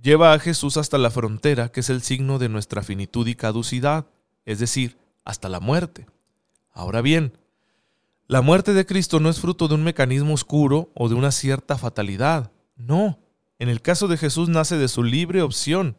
lleva 0.02 0.32
a 0.32 0.38
Jesús 0.38 0.76
hasta 0.76 0.98
la 0.98 1.10
frontera 1.10 1.70
que 1.70 1.80
es 1.80 1.90
el 1.90 2.02
signo 2.02 2.38
de 2.38 2.48
nuestra 2.48 2.82
finitud 2.82 3.26
y 3.26 3.34
caducidad, 3.34 4.06
es 4.44 4.58
decir, 4.58 4.98
hasta 5.24 5.48
la 5.48 5.60
muerte. 5.60 6.06
Ahora 6.72 7.00
bien, 7.00 7.32
la 8.26 8.42
muerte 8.42 8.74
de 8.74 8.86
Cristo 8.86 9.20
no 9.20 9.28
es 9.28 9.40
fruto 9.40 9.68
de 9.68 9.74
un 9.74 9.82
mecanismo 9.82 10.34
oscuro 10.34 10.90
o 10.94 11.08
de 11.08 11.14
una 11.14 11.32
cierta 11.32 11.76
fatalidad. 11.76 12.52
No, 12.76 13.18
en 13.58 13.68
el 13.68 13.82
caso 13.82 14.08
de 14.08 14.16
Jesús 14.16 14.48
nace 14.48 14.78
de 14.78 14.88
su 14.88 15.02
libre 15.02 15.42
opción 15.42 15.96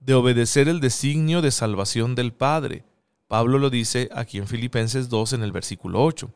de 0.00 0.14
obedecer 0.14 0.68
el 0.68 0.80
designio 0.80 1.42
de 1.42 1.50
salvación 1.50 2.14
del 2.14 2.32
Padre. 2.32 2.84
Pablo 3.26 3.58
lo 3.58 3.68
dice 3.70 4.08
aquí 4.14 4.38
en 4.38 4.46
Filipenses 4.46 5.08
2 5.08 5.34
en 5.34 5.42
el 5.42 5.52
versículo 5.52 6.02
8. 6.02 6.32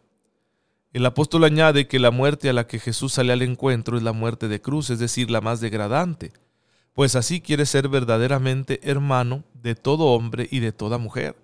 El 0.92 1.06
apóstol 1.06 1.44
añade 1.44 1.88
que 1.88 1.98
la 1.98 2.10
muerte 2.10 2.50
a 2.50 2.52
la 2.52 2.66
que 2.66 2.78
Jesús 2.78 3.14
sale 3.14 3.32
al 3.32 3.40
encuentro 3.40 3.96
es 3.96 4.02
la 4.02 4.12
muerte 4.12 4.48
de 4.48 4.60
cruz, 4.60 4.90
es 4.90 4.98
decir, 4.98 5.30
la 5.30 5.40
más 5.40 5.60
degradante, 5.60 6.32
pues 6.94 7.16
así 7.16 7.40
quiere 7.40 7.66
ser 7.66 7.88
verdaderamente 7.88 8.80
hermano 8.88 9.44
de 9.54 9.74
todo 9.74 10.06
hombre 10.06 10.48
y 10.50 10.60
de 10.60 10.72
toda 10.72 10.98
mujer, 10.98 11.36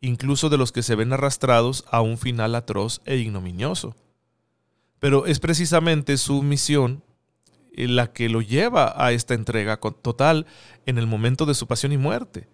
incluso 0.00 0.48
de 0.48 0.58
los 0.58 0.72
que 0.72 0.82
se 0.82 0.94
ven 0.94 1.12
arrastrados 1.12 1.84
a 1.90 2.00
un 2.00 2.18
final 2.18 2.54
atroz 2.54 3.00
e 3.04 3.16
ignominioso. 3.16 3.96
Pero 5.00 5.26
es 5.26 5.40
precisamente 5.40 6.16
su 6.16 6.42
misión 6.42 7.02
eh, 7.72 7.88
la 7.88 8.12
que 8.12 8.28
lo 8.28 8.40
lleva 8.40 8.94
a 8.96 9.12
esta 9.12 9.34
entrega 9.34 9.78
total 9.78 10.46
en 10.86 10.98
el 10.98 11.06
momento 11.06 11.46
de 11.46 11.54
su 11.54 11.66
pasión 11.66 11.92
y 11.92 11.98
muerte. 11.98 12.48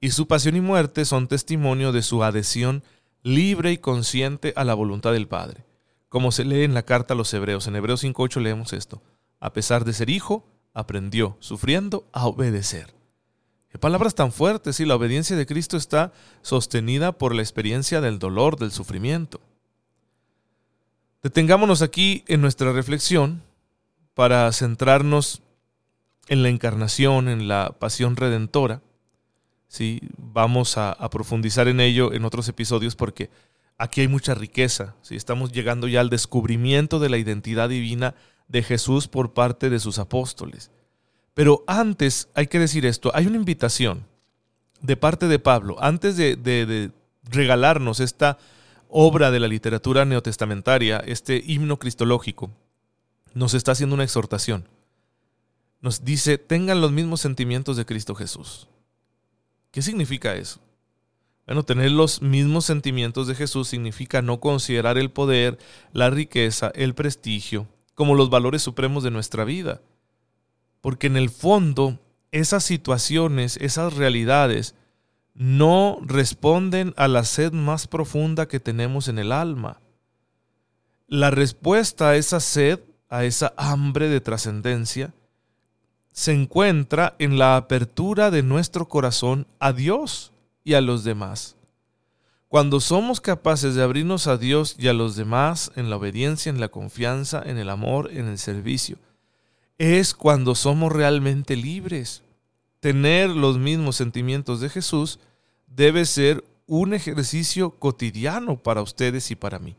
Y 0.00 0.10
su 0.10 0.28
pasión 0.28 0.56
y 0.56 0.60
muerte 0.60 1.04
son 1.04 1.26
testimonio 1.26 1.92
de 1.92 2.02
su 2.02 2.22
adhesión 2.22 2.84
libre 3.22 3.72
y 3.72 3.78
consciente 3.78 4.52
a 4.56 4.64
la 4.64 4.74
voluntad 4.74 5.12
del 5.12 5.26
Padre 5.26 5.66
como 6.08 6.32
se 6.32 6.46
lee 6.46 6.62
en 6.62 6.72
la 6.72 6.84
carta 6.84 7.14
a 7.14 7.16
los 7.16 7.32
Hebreos. 7.34 7.66
En 7.66 7.76
Hebreos 7.76 8.02
5.8 8.02 8.40
leemos 8.40 8.72
esto. 8.72 9.02
A 9.40 9.52
pesar 9.52 9.84
de 9.84 9.92
ser 9.92 10.10
hijo, 10.10 10.46
aprendió, 10.76 11.38
sufriendo, 11.40 12.06
a 12.12 12.26
obedecer. 12.26 12.94
Qué 13.70 13.78
palabras 13.78 14.14
tan 14.14 14.30
fuertes, 14.30 14.78
y 14.78 14.84
la 14.84 14.94
obediencia 14.94 15.34
de 15.34 15.46
Cristo 15.46 15.78
está 15.78 16.12
sostenida 16.42 17.12
por 17.12 17.34
la 17.34 17.40
experiencia 17.40 18.02
del 18.02 18.18
dolor, 18.18 18.58
del 18.58 18.70
sufrimiento. 18.70 19.40
Detengámonos 21.22 21.80
aquí 21.80 22.24
en 22.28 22.42
nuestra 22.42 22.72
reflexión 22.72 23.42
para 24.12 24.52
centrarnos 24.52 25.40
en 26.28 26.42
la 26.42 26.50
encarnación, 26.50 27.28
en 27.30 27.48
la 27.48 27.74
pasión 27.78 28.14
redentora. 28.14 28.82
Sí, 29.68 30.00
vamos 30.18 30.76
a, 30.76 30.92
a 30.92 31.08
profundizar 31.08 31.68
en 31.68 31.80
ello 31.80 32.12
en 32.12 32.26
otros 32.26 32.48
episodios 32.48 32.96
porque 32.96 33.30
aquí 33.78 34.02
hay 34.02 34.08
mucha 34.08 34.34
riqueza. 34.34 34.94
¿sí? 35.00 35.16
Estamos 35.16 35.52
llegando 35.52 35.88
ya 35.88 36.00
al 36.00 36.10
descubrimiento 36.10 36.98
de 36.98 37.08
la 37.08 37.16
identidad 37.16 37.70
divina 37.70 38.14
de 38.48 38.62
Jesús 38.62 39.08
por 39.08 39.32
parte 39.32 39.70
de 39.70 39.80
sus 39.80 39.98
apóstoles. 39.98 40.70
Pero 41.34 41.64
antes 41.66 42.28
hay 42.34 42.46
que 42.46 42.58
decir 42.58 42.86
esto, 42.86 43.10
hay 43.14 43.26
una 43.26 43.36
invitación 43.36 44.06
de 44.80 44.96
parte 44.96 45.28
de 45.28 45.38
Pablo, 45.38 45.76
antes 45.80 46.16
de, 46.16 46.36
de 46.36 46.90
regalarnos 47.24 48.00
esta 48.00 48.38
obra 48.88 49.30
de 49.30 49.40
la 49.40 49.48
literatura 49.48 50.04
neotestamentaria, 50.04 50.98
este 50.98 51.42
himno 51.44 51.78
cristológico, 51.78 52.50
nos 53.34 53.54
está 53.54 53.72
haciendo 53.72 53.94
una 53.94 54.04
exhortación. 54.04 54.68
Nos 55.80 56.04
dice, 56.04 56.38
tengan 56.38 56.80
los 56.80 56.92
mismos 56.92 57.20
sentimientos 57.20 57.76
de 57.76 57.84
Cristo 57.84 58.14
Jesús. 58.14 58.68
¿Qué 59.70 59.82
significa 59.82 60.34
eso? 60.34 60.60
Bueno, 61.46 61.62
tener 61.62 61.92
los 61.92 62.22
mismos 62.22 62.64
sentimientos 62.64 63.26
de 63.26 63.34
Jesús 63.34 63.68
significa 63.68 64.22
no 64.22 64.40
considerar 64.40 64.98
el 64.98 65.10
poder, 65.10 65.58
la 65.92 66.10
riqueza, 66.10 66.72
el 66.74 66.94
prestigio 66.94 67.68
como 67.96 68.14
los 68.14 68.30
valores 68.30 68.62
supremos 68.62 69.02
de 69.02 69.10
nuestra 69.10 69.44
vida. 69.44 69.80
Porque 70.80 71.08
en 71.08 71.16
el 71.16 71.30
fondo, 71.30 71.98
esas 72.30 72.62
situaciones, 72.62 73.56
esas 73.56 73.94
realidades, 73.94 74.76
no 75.34 75.98
responden 76.02 76.94
a 76.96 77.08
la 77.08 77.24
sed 77.24 77.52
más 77.52 77.88
profunda 77.88 78.46
que 78.46 78.60
tenemos 78.60 79.08
en 79.08 79.18
el 79.18 79.32
alma. 79.32 79.80
La 81.08 81.30
respuesta 81.30 82.10
a 82.10 82.16
esa 82.16 82.38
sed, 82.38 82.80
a 83.08 83.24
esa 83.24 83.54
hambre 83.56 84.08
de 84.08 84.20
trascendencia, 84.20 85.14
se 86.12 86.32
encuentra 86.32 87.16
en 87.18 87.38
la 87.38 87.56
apertura 87.56 88.30
de 88.30 88.42
nuestro 88.42 88.88
corazón 88.88 89.46
a 89.58 89.72
Dios 89.72 90.32
y 90.64 90.74
a 90.74 90.82
los 90.82 91.02
demás. 91.02 91.56
Cuando 92.56 92.80
somos 92.80 93.20
capaces 93.20 93.74
de 93.74 93.82
abrirnos 93.82 94.26
a 94.26 94.38
Dios 94.38 94.76
y 94.78 94.88
a 94.88 94.94
los 94.94 95.14
demás 95.14 95.72
en 95.76 95.90
la 95.90 95.96
obediencia, 95.96 96.48
en 96.48 96.58
la 96.58 96.68
confianza, 96.68 97.42
en 97.44 97.58
el 97.58 97.68
amor, 97.68 98.10
en 98.10 98.28
el 98.28 98.38
servicio, 98.38 98.96
es 99.76 100.14
cuando 100.14 100.54
somos 100.54 100.90
realmente 100.90 101.54
libres. 101.54 102.22
Tener 102.80 103.28
los 103.28 103.58
mismos 103.58 103.96
sentimientos 103.96 104.62
de 104.62 104.70
Jesús 104.70 105.18
debe 105.66 106.06
ser 106.06 106.44
un 106.66 106.94
ejercicio 106.94 107.72
cotidiano 107.72 108.56
para 108.56 108.80
ustedes 108.80 109.30
y 109.30 109.36
para 109.36 109.58
mí. 109.58 109.76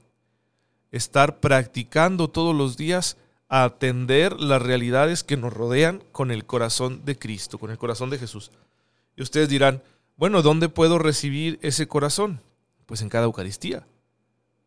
Estar 0.92 1.40
practicando 1.40 2.28
todos 2.28 2.56
los 2.56 2.78
días 2.78 3.18
a 3.50 3.64
atender 3.64 4.40
las 4.40 4.62
realidades 4.62 5.24
que 5.24 5.36
nos 5.36 5.52
rodean 5.52 6.04
con 6.12 6.30
el 6.30 6.46
corazón 6.46 7.06
de 7.06 7.18
Cristo, 7.18 7.58
con 7.58 7.72
el 7.72 7.80
corazón 7.80 8.12
de 8.12 8.20
Jesús. 8.20 8.52
Y 9.16 9.24
ustedes 9.24 9.50
dirán, 9.50 9.82
bueno, 10.16 10.44
¿dónde 10.44 10.70
puedo 10.70 11.00
recibir 11.00 11.58
ese 11.64 11.88
corazón? 11.88 12.40
Pues 12.88 13.04
en 13.04 13.10
cada 13.10 13.26
Eucaristía. 13.26 13.86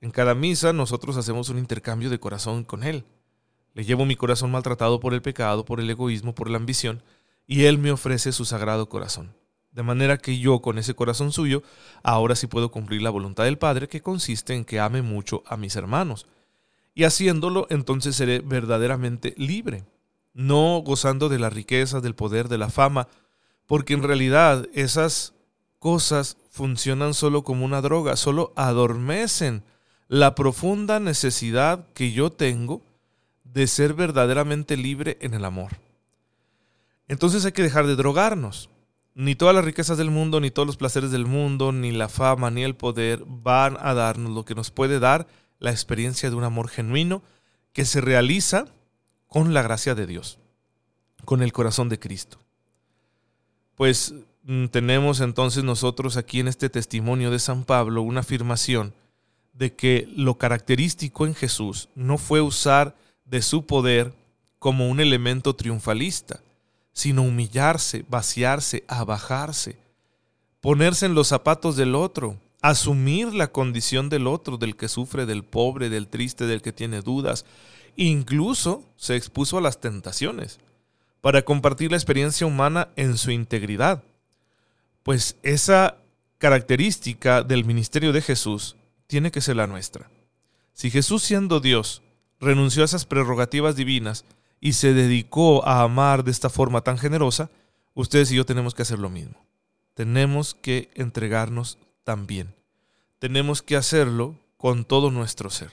En 0.00 0.12
cada 0.12 0.36
misa 0.36 0.72
nosotros 0.72 1.16
hacemos 1.16 1.48
un 1.48 1.58
intercambio 1.58 2.10
de 2.10 2.20
corazón 2.20 2.62
con 2.62 2.84
Él. 2.84 3.04
Le 3.74 3.84
llevo 3.84 4.04
mi 4.04 4.14
corazón 4.14 4.52
maltratado 4.52 5.00
por 5.00 5.14
el 5.14 5.22
pecado, 5.22 5.64
por 5.64 5.80
el 5.80 5.90
egoísmo, 5.90 6.34
por 6.34 6.48
la 6.48 6.58
ambición, 6.58 7.02
y 7.46 7.64
Él 7.64 7.78
me 7.78 7.90
ofrece 7.90 8.30
su 8.30 8.44
sagrado 8.44 8.88
corazón. 8.88 9.34
De 9.72 9.82
manera 9.82 10.18
que 10.18 10.38
yo, 10.38 10.60
con 10.60 10.78
ese 10.78 10.94
corazón 10.94 11.32
suyo, 11.32 11.62
ahora 12.02 12.34
sí 12.34 12.46
puedo 12.46 12.70
cumplir 12.70 13.02
la 13.02 13.10
voluntad 13.10 13.44
del 13.44 13.58
Padre, 13.58 13.88
que 13.88 14.02
consiste 14.02 14.54
en 14.54 14.64
que 14.64 14.80
ame 14.80 15.00
mucho 15.00 15.42
a 15.46 15.56
mis 15.56 15.76
hermanos. 15.76 16.26
Y 16.94 17.04
haciéndolo, 17.04 17.66
entonces 17.70 18.16
seré 18.16 18.40
verdaderamente 18.40 19.34
libre, 19.36 19.84
no 20.34 20.82
gozando 20.84 21.28
de 21.28 21.38
la 21.38 21.50
riqueza, 21.50 22.00
del 22.00 22.14
poder, 22.14 22.48
de 22.48 22.58
la 22.58 22.68
fama, 22.68 23.08
porque 23.66 23.94
en 23.94 24.02
realidad 24.02 24.66
esas 24.74 25.34
cosas 25.78 26.36
funcionan 26.50 27.14
solo 27.14 27.45
como 27.45 27.64
una 27.64 27.80
droga, 27.80 28.16
solo 28.16 28.52
adormecen 28.57 29.62
la 30.09 30.35
profunda 30.35 30.99
necesidad 30.99 31.87
que 31.95 32.12
yo 32.12 32.30
tengo 32.30 32.83
de 33.45 33.66
ser 33.69 33.95
verdaderamente 33.95 34.76
libre 34.76 35.16
en 35.21 35.35
el 35.35 35.45
amor. 35.45 35.78
Entonces 37.09 37.45
hay 37.45 37.52
que 37.52 37.62
dejar 37.62 37.87
de 37.87 37.97
drogarnos. 37.97 38.69
Ni 39.14 39.35
todas 39.35 39.54
las 39.54 39.64
riquezas 39.64 39.99
del 39.99 40.11
mundo, 40.11 40.40
ni 40.40 40.50
todos 40.50 40.66
los 40.66 40.76
placeres 40.76 41.11
del 41.11 41.26
mundo, 41.26 41.73
ni 41.73 41.92
la 41.92 42.09
fama, 42.09 42.50
ni 42.50 42.62
el 42.62 42.76
poder 42.76 43.25
van 43.26 43.76
a 43.80 43.95
darnos 43.95 44.33
lo 44.33 44.45
que 44.45 44.54
nos 44.54 44.71
puede 44.71 44.99
dar 44.99 45.26
la 45.59 45.71
experiencia 45.71 46.30
de 46.30 46.37
un 46.37 46.45
amor 46.45 46.69
genuino 46.69 47.23
que 47.73 47.85
se 47.85 48.00
realiza 48.00 48.66
con 49.26 49.54
la 49.54 49.62
gracia 49.62 49.95
de 49.95 50.07
Dios, 50.07 50.38
con 51.25 51.42
el 51.42 51.52
corazón 51.52 51.88
de 51.88 51.99
Cristo. 51.99 52.38
Pues 53.75 54.14
tenemos 54.71 55.21
entonces 55.21 55.64
nosotros 55.64 56.16
aquí 56.16 56.40
en 56.40 56.49
este 56.49 56.71
testimonio 56.71 57.30
de 57.30 57.38
San 57.38 57.64
Pablo 57.64 58.02
una 58.02 58.21
afirmación 58.21 58.95
de 59.52 59.75
que 59.75 60.09
lo 60.14 60.38
característico 60.38 61.26
en 61.26 61.35
Jesús 61.35 61.88
no 61.95 62.19
fue 62.19 62.40
usar 62.40 62.97
de 63.25 63.42
su 63.42 63.66
poder 63.66 64.12
como 64.59 64.88
un 64.88 65.00
elemento 65.00 65.54
triunfalista, 65.54 66.40
sino 66.92 67.23
humillarse, 67.23 68.04
vaciarse, 68.09 68.85
abajarse, 68.88 69.78
ponerse 70.61 71.07
en 71.07 71.14
los 71.14 71.28
zapatos 71.28 71.76
del 71.76 71.95
otro, 71.95 72.38
asumir 72.62 73.33
la 73.35 73.52
condición 73.52 74.09
del 74.09 74.26
otro, 74.26 74.57
del 74.57 74.76
que 74.76 74.88
sufre, 74.88 75.26
del 75.26 75.45
pobre, 75.45 75.88
del 75.88 76.09
triste, 76.09 76.47
del 76.47 76.62
que 76.62 76.73
tiene 76.73 77.00
dudas, 77.00 77.45
Incluso 77.97 78.85
se 78.97 79.16
expuso 79.16 79.59
a 79.59 79.61
las 79.61 79.80
tentaciones 79.80 80.59
para 81.21 81.42
compartir 81.42 81.90
la 81.90 81.97
experiencia 81.97 82.47
humana 82.47 82.88
en 82.97 83.19
su 83.19 83.30
integridad. 83.30 84.02
Pues 85.02 85.37
esa 85.42 85.97
característica 86.38 87.42
del 87.42 87.64
ministerio 87.64 88.12
de 88.12 88.23
Jesús 88.23 88.76
tiene 89.07 89.30
que 89.30 89.40
ser 89.40 89.57
la 89.57 89.66
nuestra. 89.66 90.11
Si 90.73 90.90
Jesús 90.90 91.23
siendo 91.23 91.61
Dios 91.61 92.02
renunció 92.38 92.83
a 92.83 92.87
esas 92.87 93.04
prerrogativas 93.04 93.76
divinas 93.76 94.25
y 94.61 94.75
se 94.75 94.95
dedicó 94.95 95.66
a 95.66 95.83
amar 95.83 96.25
de 96.25 96.30
esta 96.30 96.50
forma 96.50 96.80
tan 96.80 96.99
generosa, 96.99 97.50
ustedes 97.95 98.30
y 98.33 98.37
yo 98.37 98.47
tenemos 98.47 98.75
que 98.75 98.83
hacer 98.83 98.99
lo 98.99 99.11
mismo. 99.11 99.45
Tenemos 99.95 100.54
que 100.54 100.90
entregarnos 100.95 101.78
también. 102.04 102.54
Tenemos 103.19 103.62
que 103.62 103.76
hacerlo 103.76 104.37
con 104.57 104.85
todo 104.85 105.11
nuestro 105.11 105.50
ser. 105.50 105.73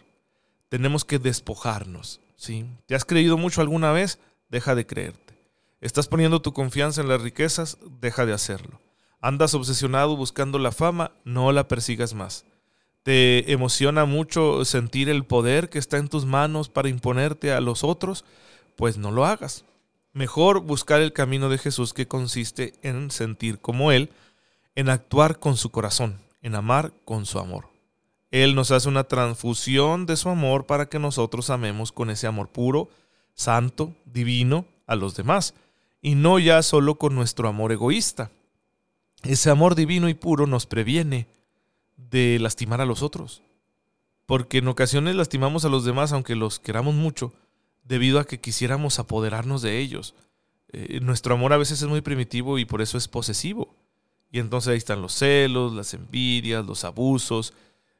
Tenemos 0.69 1.05
que 1.05 1.19
despojarnos. 1.19 2.19
¿sí? 2.35 2.65
¿Te 2.85 2.95
has 2.95 3.05
creído 3.05 3.37
mucho 3.37 3.61
alguna 3.61 3.91
vez? 3.91 4.19
Deja 4.49 4.75
de 4.75 4.85
creerte. 4.85 5.37
¿Estás 5.79 6.07
poniendo 6.07 6.41
tu 6.41 6.53
confianza 6.53 7.01
en 7.01 7.07
las 7.07 7.21
riquezas? 7.21 7.77
Deja 8.01 8.25
de 8.25 8.33
hacerlo. 8.33 8.81
¿Andas 9.19 9.53
obsesionado 9.53 10.15
buscando 10.15 10.59
la 10.59 10.71
fama? 10.71 11.11
No 11.23 11.51
la 11.51 11.67
persigas 11.67 12.13
más. 12.13 12.45
¿Te 13.03 13.51
emociona 13.51 14.05
mucho 14.05 14.65
sentir 14.65 15.09
el 15.09 15.25
poder 15.25 15.69
que 15.69 15.79
está 15.79 15.97
en 15.97 16.07
tus 16.07 16.25
manos 16.25 16.69
para 16.69 16.89
imponerte 16.89 17.51
a 17.51 17.61
los 17.61 17.83
otros? 17.83 18.25
Pues 18.75 18.97
no 18.97 19.11
lo 19.11 19.25
hagas. 19.25 19.65
Mejor 20.13 20.61
buscar 20.61 21.01
el 21.01 21.13
camino 21.13 21.49
de 21.49 21.57
Jesús 21.57 21.93
que 21.93 22.07
consiste 22.07 22.73
en 22.81 23.11
sentir 23.11 23.59
como 23.59 23.91
Él, 23.91 24.11
en 24.75 24.89
actuar 24.89 25.39
con 25.39 25.57
su 25.57 25.71
corazón, 25.71 26.19
en 26.41 26.55
amar 26.55 26.91
con 27.05 27.25
su 27.25 27.39
amor. 27.39 27.69
Él 28.29 28.55
nos 28.55 28.71
hace 28.71 28.89
una 28.89 29.05
transfusión 29.05 30.05
de 30.05 30.17
su 30.17 30.29
amor 30.29 30.65
para 30.65 30.89
que 30.89 30.99
nosotros 30.99 31.49
amemos 31.49 31.91
con 31.91 32.09
ese 32.09 32.27
amor 32.27 32.49
puro, 32.49 32.89
santo, 33.33 33.93
divino 34.05 34.65
a 34.85 34.95
los 34.95 35.15
demás 35.15 35.53
y 36.01 36.15
no 36.15 36.39
ya 36.39 36.61
solo 36.61 36.95
con 36.95 37.15
nuestro 37.15 37.47
amor 37.47 37.71
egoísta. 37.71 38.31
Ese 39.23 39.49
amor 39.49 39.75
divino 39.75 40.09
y 40.09 40.13
puro 40.13 40.47
nos 40.47 40.65
previene 40.65 41.27
de 41.97 42.37
lastimar 42.39 42.81
a 42.81 42.85
los 42.85 43.01
otros, 43.01 43.41
porque 44.25 44.59
en 44.59 44.67
ocasiones 44.67 45.15
lastimamos 45.15 45.65
a 45.65 45.69
los 45.69 45.83
demás 45.85 46.13
aunque 46.13 46.35
los 46.35 46.59
queramos 46.59 46.93
mucho, 46.93 47.33
debido 47.83 48.19
a 48.19 48.25
que 48.25 48.39
quisiéramos 48.39 48.99
apoderarnos 48.99 49.61
de 49.61 49.79
ellos. 49.79 50.13
Eh, 50.69 50.99
nuestro 51.01 51.35
amor 51.35 51.53
a 51.53 51.57
veces 51.57 51.81
es 51.81 51.87
muy 51.87 52.01
primitivo 52.01 52.59
y 52.59 52.65
por 52.65 52.81
eso 52.81 52.97
es 52.97 53.07
posesivo. 53.07 53.73
Y 54.31 54.39
entonces 54.39 54.69
ahí 54.69 54.77
están 54.77 55.01
los 55.01 55.13
celos, 55.13 55.73
las 55.73 55.93
envidias, 55.93 56.65
los 56.65 56.83
abusos. 56.83 57.53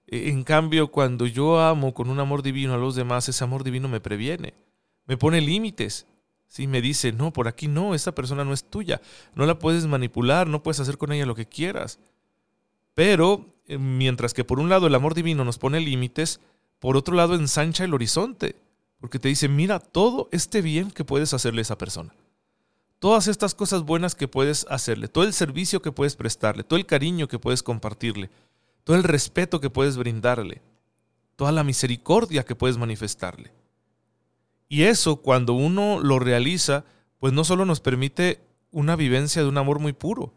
Eh, 0.08 0.30
en 0.30 0.44
cambio, 0.44 0.90
cuando 0.90 1.26
yo 1.26 1.60
amo 1.60 1.94
con 1.94 2.10
un 2.10 2.20
amor 2.20 2.44
divino 2.44 2.74
a 2.74 2.78
los 2.78 2.96
demás, 2.96 3.30
ese 3.30 3.44
amor 3.44 3.64
divino 3.64 3.88
me 3.88 4.02
previene, 4.02 4.54
me 5.06 5.18
pone 5.18 5.40
límites, 5.40 6.06
¿sí? 6.48 6.68
Me 6.68 6.82
dice, 6.82 7.12
no, 7.12 7.32
por 7.32 7.48
aquí 7.48 7.68
no, 7.68 7.94
esta 7.94 8.14
persona 8.14 8.44
no 8.44 8.54
es 8.54 8.64
tuya, 8.64 9.02
no 9.36 9.46
la 9.46 9.60
puedes 9.60 9.86
manipular, 9.86 10.48
no 10.48 10.64
puedes 10.64 10.80
hacer 10.80 10.98
con 10.98 11.12
ella 11.12 11.26
lo 11.26 11.36
que 11.36 11.46
quieras. 11.46 12.00
Pero 12.94 13.46
eh, 13.68 13.78
mientras 13.78 14.34
que 14.34 14.44
por 14.44 14.60
un 14.60 14.70
lado 14.70 14.88
el 14.88 14.96
amor 14.96 15.14
divino 15.14 15.46
nos 15.46 15.58
pone 15.58 15.80
límites, 15.80 16.40
por 16.80 16.98
otro 16.98 17.16
lado 17.16 17.36
ensancha 17.36 17.84
el 17.84 17.94
horizonte, 17.94 18.56
porque 19.00 19.20
te 19.20 19.28
dice, 19.28 19.48
mira 19.48 19.80
todo 19.80 20.30
este 20.32 20.62
bien 20.62 20.92
que 20.92 21.06
puedes 21.06 21.34
hacerle 21.34 21.62
a 21.62 21.64
esa 21.64 21.78
persona. 21.78 22.14
Todas 23.00 23.28
estas 23.28 23.54
cosas 23.54 23.84
buenas 23.84 24.16
que 24.16 24.28
puedes 24.28 24.66
hacerle, 24.70 25.08
todo 25.08 25.24
el 25.24 25.34
servicio 25.34 25.82
que 25.82 25.92
puedes 25.92 26.16
prestarle, 26.16 26.64
todo 26.64 26.80
el 26.80 26.88
cariño 26.88 27.28
que 27.28 27.38
puedes 27.38 27.62
compartirle, 27.62 28.32
todo 28.84 28.96
el 28.98 29.04
respeto 29.04 29.62
que 29.62 29.70
puedes 29.70 29.98
brindarle, 29.98 30.62
toda 31.36 31.52
la 31.52 31.64
misericordia 31.64 32.44
que 32.44 32.56
puedes 32.56 32.78
manifestarle. 32.78 33.52
Y 34.70 34.84
eso, 34.84 35.18
cuando 35.18 35.54
uno 35.54 36.00
lo 36.00 36.20
realiza, 36.20 36.86
pues 37.20 37.34
no 37.34 37.44
solo 37.44 37.66
nos 37.66 37.80
permite 37.80 38.42
una 38.72 38.96
vivencia 38.96 39.42
de 39.42 39.48
un 39.48 39.58
amor 39.58 39.80
muy 39.80 39.94
puro, 39.94 40.34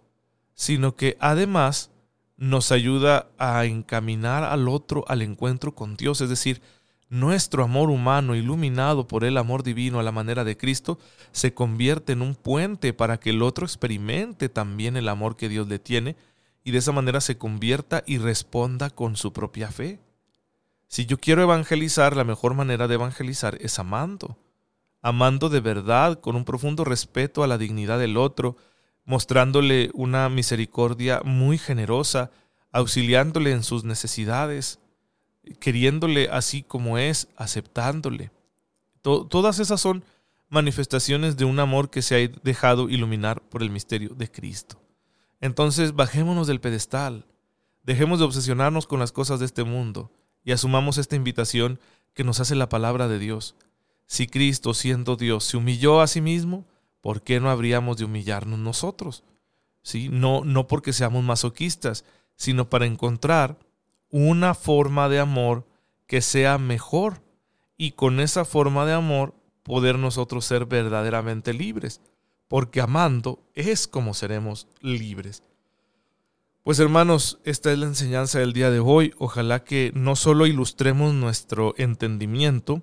sino 0.54 0.94
que 0.94 1.16
además 1.20 1.90
nos 2.36 2.72
ayuda 2.72 3.28
a 3.38 3.64
encaminar 3.66 4.44
al 4.44 4.68
otro 4.68 5.04
al 5.08 5.22
encuentro 5.22 5.74
con 5.74 5.96
Dios, 5.96 6.20
es 6.20 6.30
decir, 6.30 6.62
nuestro 7.10 7.64
amor 7.64 7.90
humano 7.90 8.36
iluminado 8.36 9.06
por 9.06 9.24
el 9.24 9.36
amor 9.36 9.64
divino 9.64 9.98
a 9.98 10.04
la 10.04 10.12
manera 10.12 10.44
de 10.44 10.56
Cristo 10.56 10.98
se 11.32 11.52
convierte 11.52 12.12
en 12.12 12.22
un 12.22 12.36
puente 12.36 12.92
para 12.92 13.18
que 13.18 13.30
el 13.30 13.42
otro 13.42 13.66
experimente 13.66 14.48
también 14.48 14.96
el 14.96 15.08
amor 15.08 15.36
que 15.36 15.48
Dios 15.48 15.68
le 15.68 15.80
tiene 15.80 16.16
y 16.62 16.70
de 16.70 16.78
esa 16.78 16.92
manera 16.92 17.20
se 17.20 17.36
convierta 17.36 18.04
y 18.06 18.18
responda 18.18 18.90
con 18.90 19.16
su 19.16 19.32
propia 19.32 19.72
fe. 19.72 19.98
Si 20.90 21.06
yo 21.06 21.18
quiero 21.18 21.42
evangelizar, 21.42 22.16
la 22.16 22.24
mejor 22.24 22.54
manera 22.54 22.88
de 22.88 22.94
evangelizar 22.94 23.56
es 23.60 23.78
amando. 23.78 24.36
Amando 25.02 25.48
de 25.48 25.60
verdad, 25.60 26.18
con 26.18 26.34
un 26.34 26.44
profundo 26.44 26.82
respeto 26.82 27.44
a 27.44 27.46
la 27.46 27.58
dignidad 27.58 28.00
del 28.00 28.16
otro, 28.16 28.56
mostrándole 29.04 29.90
una 29.94 30.28
misericordia 30.28 31.20
muy 31.24 31.58
generosa, 31.58 32.32
auxiliándole 32.72 33.52
en 33.52 33.62
sus 33.62 33.84
necesidades, 33.84 34.80
queriéndole 35.60 36.28
así 36.28 36.64
como 36.64 36.98
es, 36.98 37.28
aceptándole. 37.36 38.32
todas 39.00 39.60
esas 39.60 39.80
son 39.80 40.04
manifestaciones 40.48 41.36
de 41.36 41.44
un 41.44 41.60
amor 41.60 41.90
que 41.90 42.02
se 42.02 42.16
ha 42.16 42.40
dejado 42.42 42.88
iluminar 42.88 43.40
por 43.42 43.62
el 43.62 43.70
misterio 43.70 44.16
de 44.16 44.28
Cristo. 44.28 44.82
Entonces 45.40 45.94
bajémonos 45.94 46.48
del 46.48 46.60
pedestal, 46.60 47.26
dejemos 47.84 48.18
de 48.18 48.24
obsesionarnos 48.24 48.88
con 48.88 48.98
las 48.98 49.12
cosas 49.12 49.38
de 49.38 49.46
este 49.46 49.62
mundo 49.62 50.10
y 50.44 50.52
asumamos 50.52 50.98
esta 50.98 51.16
invitación 51.16 51.78
que 52.14 52.24
nos 52.24 52.40
hace 52.40 52.54
la 52.54 52.68
palabra 52.68 53.08
de 53.08 53.18
Dios. 53.18 53.56
Si 54.06 54.26
Cristo, 54.26 54.74
siendo 54.74 55.16
Dios, 55.16 55.44
se 55.44 55.56
humilló 55.56 56.00
a 56.00 56.06
sí 56.06 56.20
mismo, 56.20 56.66
¿por 57.00 57.22
qué 57.22 57.40
no 57.40 57.50
habríamos 57.50 57.96
de 57.96 58.04
humillarnos 58.04 58.58
nosotros? 58.58 59.24
¿Sí? 59.82 60.08
No, 60.10 60.44
no 60.44 60.66
porque 60.66 60.92
seamos 60.92 61.22
masoquistas, 61.24 62.04
sino 62.36 62.68
para 62.68 62.86
encontrar 62.86 63.58
una 64.10 64.54
forma 64.54 65.08
de 65.08 65.20
amor 65.20 65.66
que 66.06 66.20
sea 66.20 66.58
mejor 66.58 67.22
y 67.76 67.92
con 67.92 68.20
esa 68.20 68.44
forma 68.44 68.84
de 68.84 68.94
amor 68.94 69.34
poder 69.62 69.98
nosotros 69.98 70.44
ser 70.44 70.66
verdaderamente 70.66 71.54
libres, 71.54 72.00
porque 72.48 72.80
amando 72.80 73.46
es 73.54 73.86
como 73.86 74.14
seremos 74.14 74.66
libres. 74.80 75.42
Pues 76.62 76.78
hermanos, 76.78 77.38
esta 77.44 77.72
es 77.72 77.78
la 77.78 77.86
enseñanza 77.86 78.38
del 78.38 78.52
día 78.52 78.70
de 78.70 78.80
hoy. 78.80 79.14
Ojalá 79.16 79.64
que 79.64 79.92
no 79.94 80.14
solo 80.14 80.46
ilustremos 80.46 81.14
nuestro 81.14 81.74
entendimiento 81.78 82.82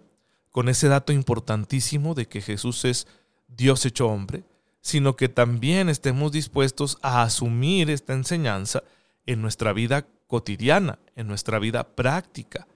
con 0.49 0.67
ese 0.67 0.87
dato 0.87 1.13
importantísimo 1.13 2.15
de 2.15 2.27
que 2.27 2.41
Jesús 2.41 2.85
es 2.85 3.07
Dios 3.47 3.85
hecho 3.85 4.07
hombre, 4.07 4.45
sino 4.81 5.15
que 5.15 5.29
también 5.29 5.89
estemos 5.89 6.31
dispuestos 6.31 6.97
a 7.03 7.21
asumir 7.21 7.91
esta 7.91 8.13
enseñanza 8.13 8.81
en 9.27 9.43
nuestra 9.43 9.73
vida 9.73 10.07
cotidiana, 10.25 10.97
en 11.15 11.27
nuestra 11.27 11.59
vida 11.59 11.83
práctica. 11.83 12.67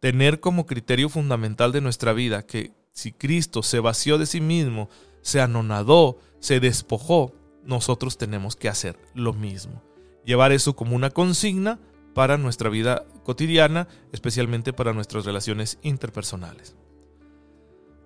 Tener 0.00 0.40
como 0.40 0.64
criterio 0.64 1.10
fundamental 1.10 1.70
de 1.70 1.82
nuestra 1.82 2.14
vida 2.14 2.46
que 2.46 2.72
si 2.92 3.12
Cristo 3.12 3.62
se 3.62 3.78
vació 3.78 4.16
de 4.16 4.24
sí 4.24 4.40
mismo, 4.40 4.88
se 5.20 5.42
anonadó, 5.42 6.18
se 6.40 6.60
despojó, 6.60 7.34
nosotros 7.62 8.16
tenemos 8.16 8.56
que 8.56 8.70
hacer 8.70 8.98
lo 9.12 9.34
mismo 9.34 9.82
llevar 10.26 10.52
eso 10.52 10.76
como 10.76 10.94
una 10.94 11.08
consigna 11.08 11.80
para 12.14 12.36
nuestra 12.36 12.68
vida 12.68 13.06
cotidiana, 13.24 13.88
especialmente 14.12 14.74
para 14.74 14.92
nuestras 14.92 15.24
relaciones 15.24 15.78
interpersonales. 15.80 16.76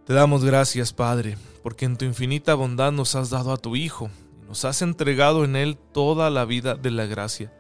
Te 0.07 0.15
damos 0.15 0.45
gracias, 0.45 0.93
Padre, 0.93 1.37
porque 1.65 1.85
en 1.87 1.97
tu 1.97 2.05
infinita 2.05 2.55
bondad 2.55 2.93
nos 2.93 3.17
has 3.17 3.31
dado 3.31 3.53
a 3.53 3.57
tu 3.57 3.75
Hijo 3.75 4.11
nos 4.51 4.65
has 4.65 4.83
entregado 4.83 5.45
en 5.45 5.55
Él 5.55 5.79
toda 5.93 6.29
la 6.29 6.45
vida 6.45 6.75
de 6.75 6.91
la 6.91 7.07
gracia. 7.07 7.55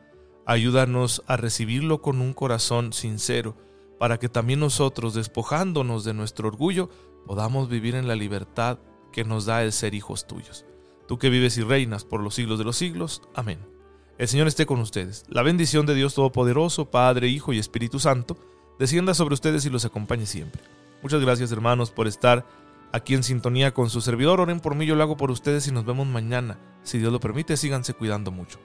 Ayúdanos 0.45 1.23
a 1.29 1.37
recibirlo 1.37 2.03
con 2.03 2.21
un 2.21 2.35
corazón 2.35 2.93
sincero, 2.93 3.57
para 4.01 4.19
que 4.19 4.29
también 4.29 4.59
nosotros, 4.59 5.15
despojándonos 5.15 6.03
de 6.03 6.15
nuestro 6.15 6.49
orgullo, 6.49 6.91
podamos 7.27 7.69
vivir 7.69 7.95
en 7.95 8.09
la 8.09 8.17
libertad 8.17 8.81
que 9.13 9.23
nos 9.23 9.47
da 9.47 9.63
el 9.63 9.71
ser 9.71 9.95
hijos 9.95 10.27
tuyos. 10.27 10.67
Tú 11.07 11.17
que 11.17 11.31
vives 11.31 11.59
y 11.59 11.63
reinas 11.63 12.05
por 12.05 12.25
los 12.25 12.35
siglos 12.35 12.59
de 12.59 12.65
los 12.65 12.75
siglos. 12.75 13.23
Amén. 13.37 13.70
El 14.21 14.29
Señor 14.29 14.49
esté 14.49 14.67
con 14.67 14.81
ustedes. 14.81 15.25
La 15.31 15.43
bendición 15.43 15.87
de 15.87 15.95
Dios 15.95 16.13
Todopoderoso, 16.13 16.91
Padre, 16.91 17.29
Hijo 17.29 17.55
y 17.55 17.59
Espíritu 17.59 17.99
Santo, 17.99 18.37
descienda 18.79 19.15
sobre 19.15 19.33
ustedes 19.33 19.65
y 19.65 19.71
los 19.71 19.87
acompañe 19.87 20.27
siempre. 20.27 20.61
Muchas 21.03 21.23
gracias 21.23 21.51
hermanos 21.53 21.91
por 21.91 22.07
estar 22.07 22.45
aquí 22.93 23.15
en 23.15 23.23
sintonía 23.23 23.73
con 23.73 23.89
su 23.89 24.03
servidor. 24.03 24.39
Oren 24.39 24.61
por 24.61 24.75
mí, 24.75 24.85
yo 24.85 24.95
lo 24.95 25.03
hago 25.03 25.17
por 25.17 25.31
ustedes 25.31 25.67
y 25.69 25.73
nos 25.73 25.87
vemos 25.87 26.07
mañana. 26.07 26.59
Si 26.83 26.99
Dios 26.99 27.11
lo 27.11 27.19
permite, 27.19 27.57
síganse 27.57 27.95
cuidando 27.95 28.31
mucho. 28.31 28.59